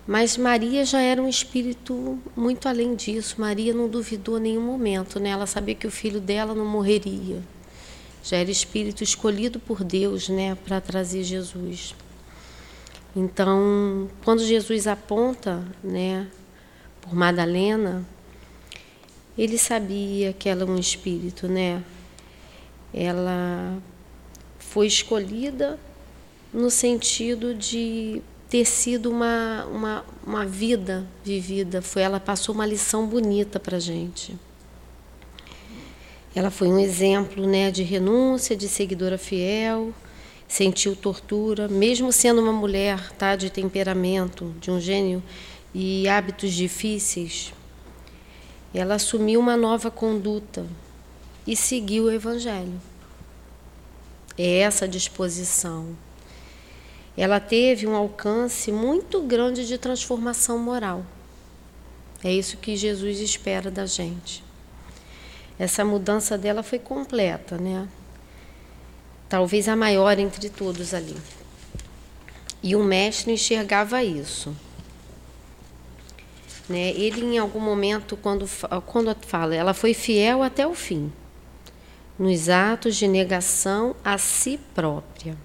[0.06, 3.40] Mas Maria já era um espírito muito além disso.
[3.40, 5.30] Maria não duvidou nenhum momento, né?
[5.30, 7.42] Ela sabia que o filho dela não morreria.
[8.22, 11.94] Já era espírito escolhido por Deus, né, para trazer Jesus.
[13.16, 16.28] Então, quando Jesus aponta, né,
[17.02, 18.06] por Madalena,
[19.38, 21.84] ele sabia que ela é um espírito, né?
[22.94, 23.78] Ela
[24.58, 25.80] foi escolhida
[26.54, 28.22] no sentido de
[28.54, 31.82] ter sido uma, uma, uma vida vivida.
[31.82, 34.38] Foi, ela passou uma lição bonita para a gente.
[36.36, 39.92] Ela foi um exemplo né, de renúncia, de seguidora fiel,
[40.48, 45.24] sentiu tortura, mesmo sendo uma mulher tá, de temperamento, de um gênio
[45.74, 47.52] e hábitos difíceis.
[48.72, 50.64] Ela assumiu uma nova conduta
[51.48, 52.80] e seguiu o Evangelho.
[54.38, 55.98] É essa disposição
[57.16, 61.06] ela teve um alcance muito grande de transformação moral.
[62.24, 64.44] É isso que Jesus espera da gente.
[65.60, 67.88] Essa mudança dela foi completa, né?
[69.30, 71.16] Talvez a maior entre todos ali.
[72.64, 74.56] E o mestre enxergava isso.
[76.68, 76.92] Né?
[76.92, 78.50] Ele, em algum momento, quando,
[78.86, 81.12] quando fala, ela foi fiel até o fim,
[82.18, 85.36] nos atos de negação a si própria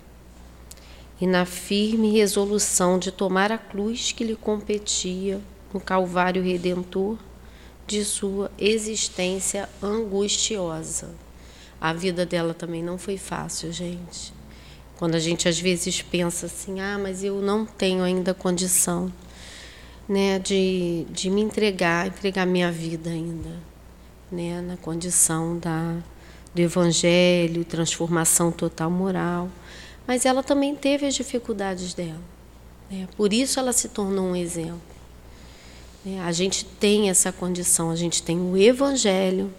[1.20, 5.40] e na firme resolução de tomar a cruz que lhe competia
[5.72, 7.18] no Calvário Redentor
[7.86, 11.10] de sua existência angustiosa.
[11.80, 14.32] A vida dela também não foi fácil, gente.
[14.98, 19.12] Quando a gente às vezes pensa assim, ah, mas eu não tenho ainda condição
[20.08, 23.50] né, de, de me entregar, entregar minha vida ainda,
[24.30, 25.96] né, na condição da,
[26.54, 29.48] do evangelho, transformação total moral.
[30.08, 32.22] Mas ela também teve as dificuldades dela.
[32.90, 33.06] Né?
[33.14, 34.80] Por isso ela se tornou um exemplo.
[36.02, 36.18] Né?
[36.22, 39.52] A gente tem essa condição, a gente tem o evangelho,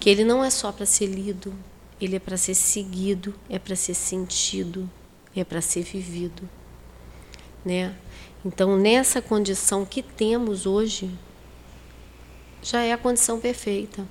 [0.00, 1.52] que ele não é só para ser lido,
[2.00, 4.88] ele é para ser seguido, é para ser sentido,
[5.36, 6.48] é para ser vivido.
[7.62, 7.94] Né?
[8.46, 11.10] Então, nessa condição que temos hoje,
[12.62, 14.08] já é a condição perfeita.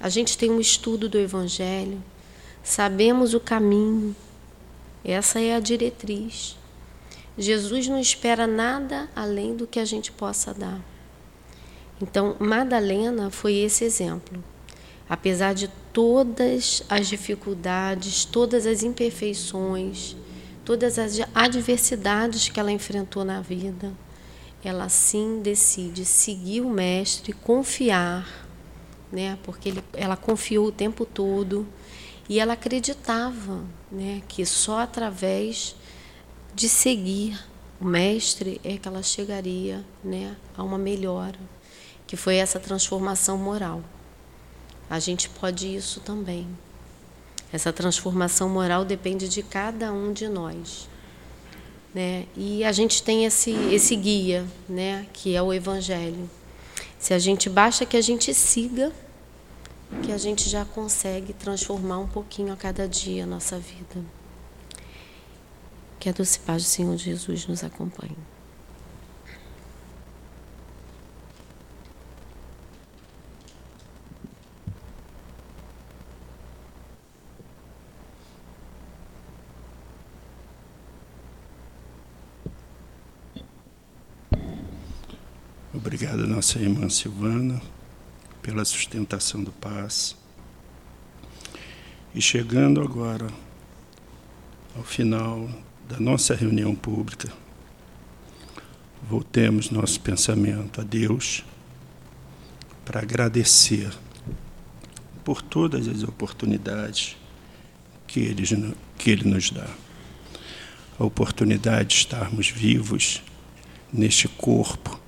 [0.00, 2.02] A gente tem um estudo do Evangelho,
[2.62, 4.16] sabemos o caminho,
[5.04, 6.56] essa é a diretriz.
[7.36, 10.80] Jesus não espera nada além do que a gente possa dar.
[12.00, 14.42] Então, Madalena foi esse exemplo.
[15.08, 20.16] Apesar de todas as dificuldades, todas as imperfeições,
[20.64, 23.92] todas as adversidades que ela enfrentou na vida,
[24.64, 28.48] ela sim decide seguir o mestre, confiar,
[29.12, 29.38] né?
[29.42, 31.66] Porque ele, ela confiou o tempo todo
[32.28, 35.76] e ela acreditava, né, que só através
[36.54, 37.38] de seguir
[37.80, 41.38] o mestre é que ela chegaria, né, a uma melhora,
[42.06, 43.82] que foi essa transformação moral.
[44.88, 46.46] A gente pode isso também.
[47.52, 50.88] Essa transformação moral depende de cada um de nós.
[51.94, 52.26] Né?
[52.36, 55.06] E a gente tem esse, esse guia, né?
[55.12, 56.28] que é o Evangelho.
[56.98, 58.92] Se a gente basta que a gente siga,
[60.02, 64.04] que a gente já consegue transformar um pouquinho a cada dia a nossa vida.
[65.98, 68.16] Que a doce paz do Senhor Jesus nos acompanhe.
[85.72, 87.60] Obrigado, nossa irmã Silvana,
[88.44, 90.14] pela sustentação do paz.
[92.14, 93.26] E chegando agora
[94.76, 95.48] ao final
[95.88, 97.32] da nossa reunião pública,
[99.08, 101.42] voltemos nosso pensamento a Deus
[102.84, 103.90] para agradecer
[105.24, 107.16] por todas as oportunidades
[108.06, 109.68] que ele, que ele nos dá.
[110.98, 113.22] A oportunidade de estarmos vivos
[113.90, 115.00] neste corpo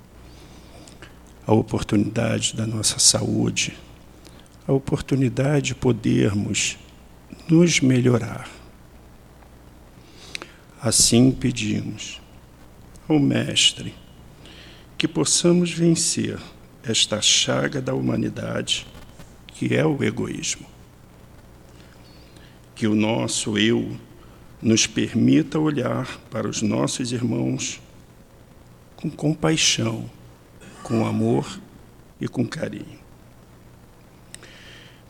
[1.47, 3.77] a oportunidade da nossa saúde,
[4.67, 6.77] a oportunidade de podermos
[7.49, 8.51] nos melhorar.
[10.83, 12.21] Assim pedimos
[13.09, 13.95] ao Mestre
[14.99, 16.39] que possamos vencer
[16.83, 18.87] esta chaga da humanidade
[19.49, 20.67] que é o egoísmo.
[22.75, 23.97] Que o nosso eu
[24.61, 27.81] nos permita olhar para os nossos irmãos
[28.97, 30.11] com compaixão
[30.87, 31.61] com amor
[32.21, 33.01] e com carinho.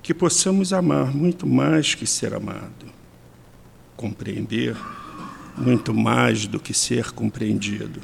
[0.03, 2.86] Que possamos amar muito mais que ser amado,
[3.94, 4.74] compreender
[5.55, 8.01] muito mais do que ser compreendido.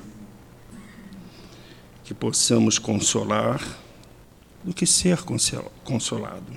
[2.05, 3.67] Que possamos consolar
[4.63, 5.21] do que ser
[5.83, 6.53] consolado.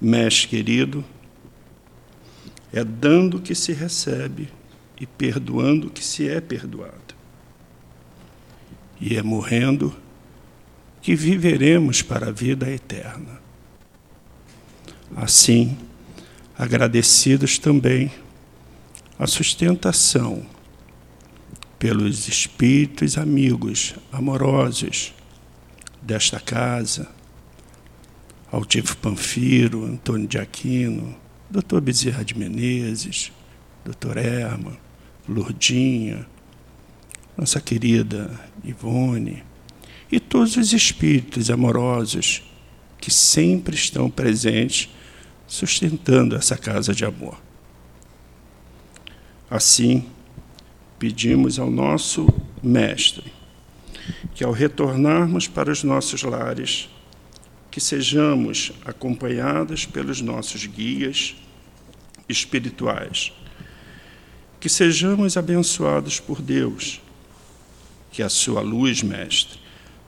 [0.00, 1.04] Mestre querido,
[2.72, 4.48] é dando que se recebe
[4.98, 7.13] e perdoando que se é perdoado
[9.04, 9.94] e é morrendo
[11.02, 13.38] que viveremos para a vida eterna.
[15.14, 15.76] Assim,
[16.56, 18.10] agradecidos também
[19.18, 20.46] a sustentação
[21.78, 25.12] pelos espíritos amigos amorosos
[26.00, 27.06] desta casa,
[28.50, 31.14] Altivo Panfiro, Antônio de Aquino,
[31.50, 31.80] Dr.
[31.82, 33.30] Bezerra de Menezes,
[33.84, 34.16] Dr.
[34.16, 34.78] Erma,
[35.28, 36.26] Lourdinha,
[37.36, 38.30] nossa querida
[38.62, 39.42] Ivone,
[40.10, 42.42] e todos os espíritos amorosos
[43.00, 44.88] que sempre estão presentes
[45.46, 47.40] sustentando essa casa de amor.
[49.50, 50.06] Assim,
[50.98, 52.26] pedimos ao nosso
[52.62, 53.32] Mestre
[54.34, 56.88] que, ao retornarmos para os nossos lares,
[57.70, 61.34] que sejamos acompanhados pelos nossos guias
[62.28, 63.32] espirituais,
[64.60, 67.00] que sejamos abençoados por Deus
[68.14, 69.58] que a sua luz, Mestre,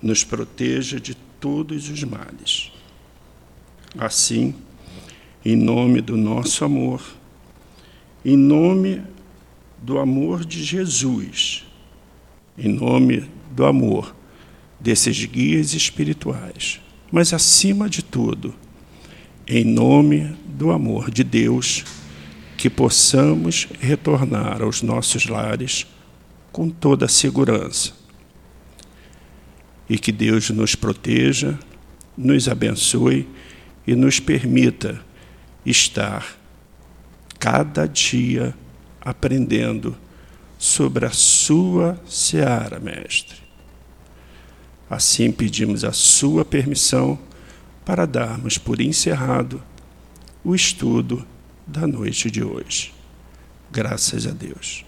[0.01, 2.71] nos proteja de todos os males.
[3.99, 4.55] Assim,
[5.45, 7.03] em nome do nosso amor,
[8.25, 9.03] em nome
[9.83, 11.65] do amor de Jesus,
[12.57, 14.15] em nome do amor
[14.79, 16.81] desses guias espirituais,
[17.11, 18.55] mas acima de tudo,
[19.49, 21.85] em nome do amor de Deus,
[22.57, 25.89] que possamos retornar aos nossos lares
[26.53, 27.96] com toda a segurança.
[29.89, 31.59] E que Deus nos proteja,
[32.17, 33.29] nos abençoe
[33.87, 35.01] e nos permita
[35.65, 36.37] estar
[37.39, 38.55] cada dia
[39.01, 39.97] aprendendo
[40.59, 43.39] sobre a sua seara, mestre.
[44.89, 47.19] Assim pedimos a sua permissão
[47.85, 49.63] para darmos por encerrado
[50.43, 51.27] o estudo
[51.67, 52.93] da noite de hoje.
[53.71, 54.85] Graças a Deus.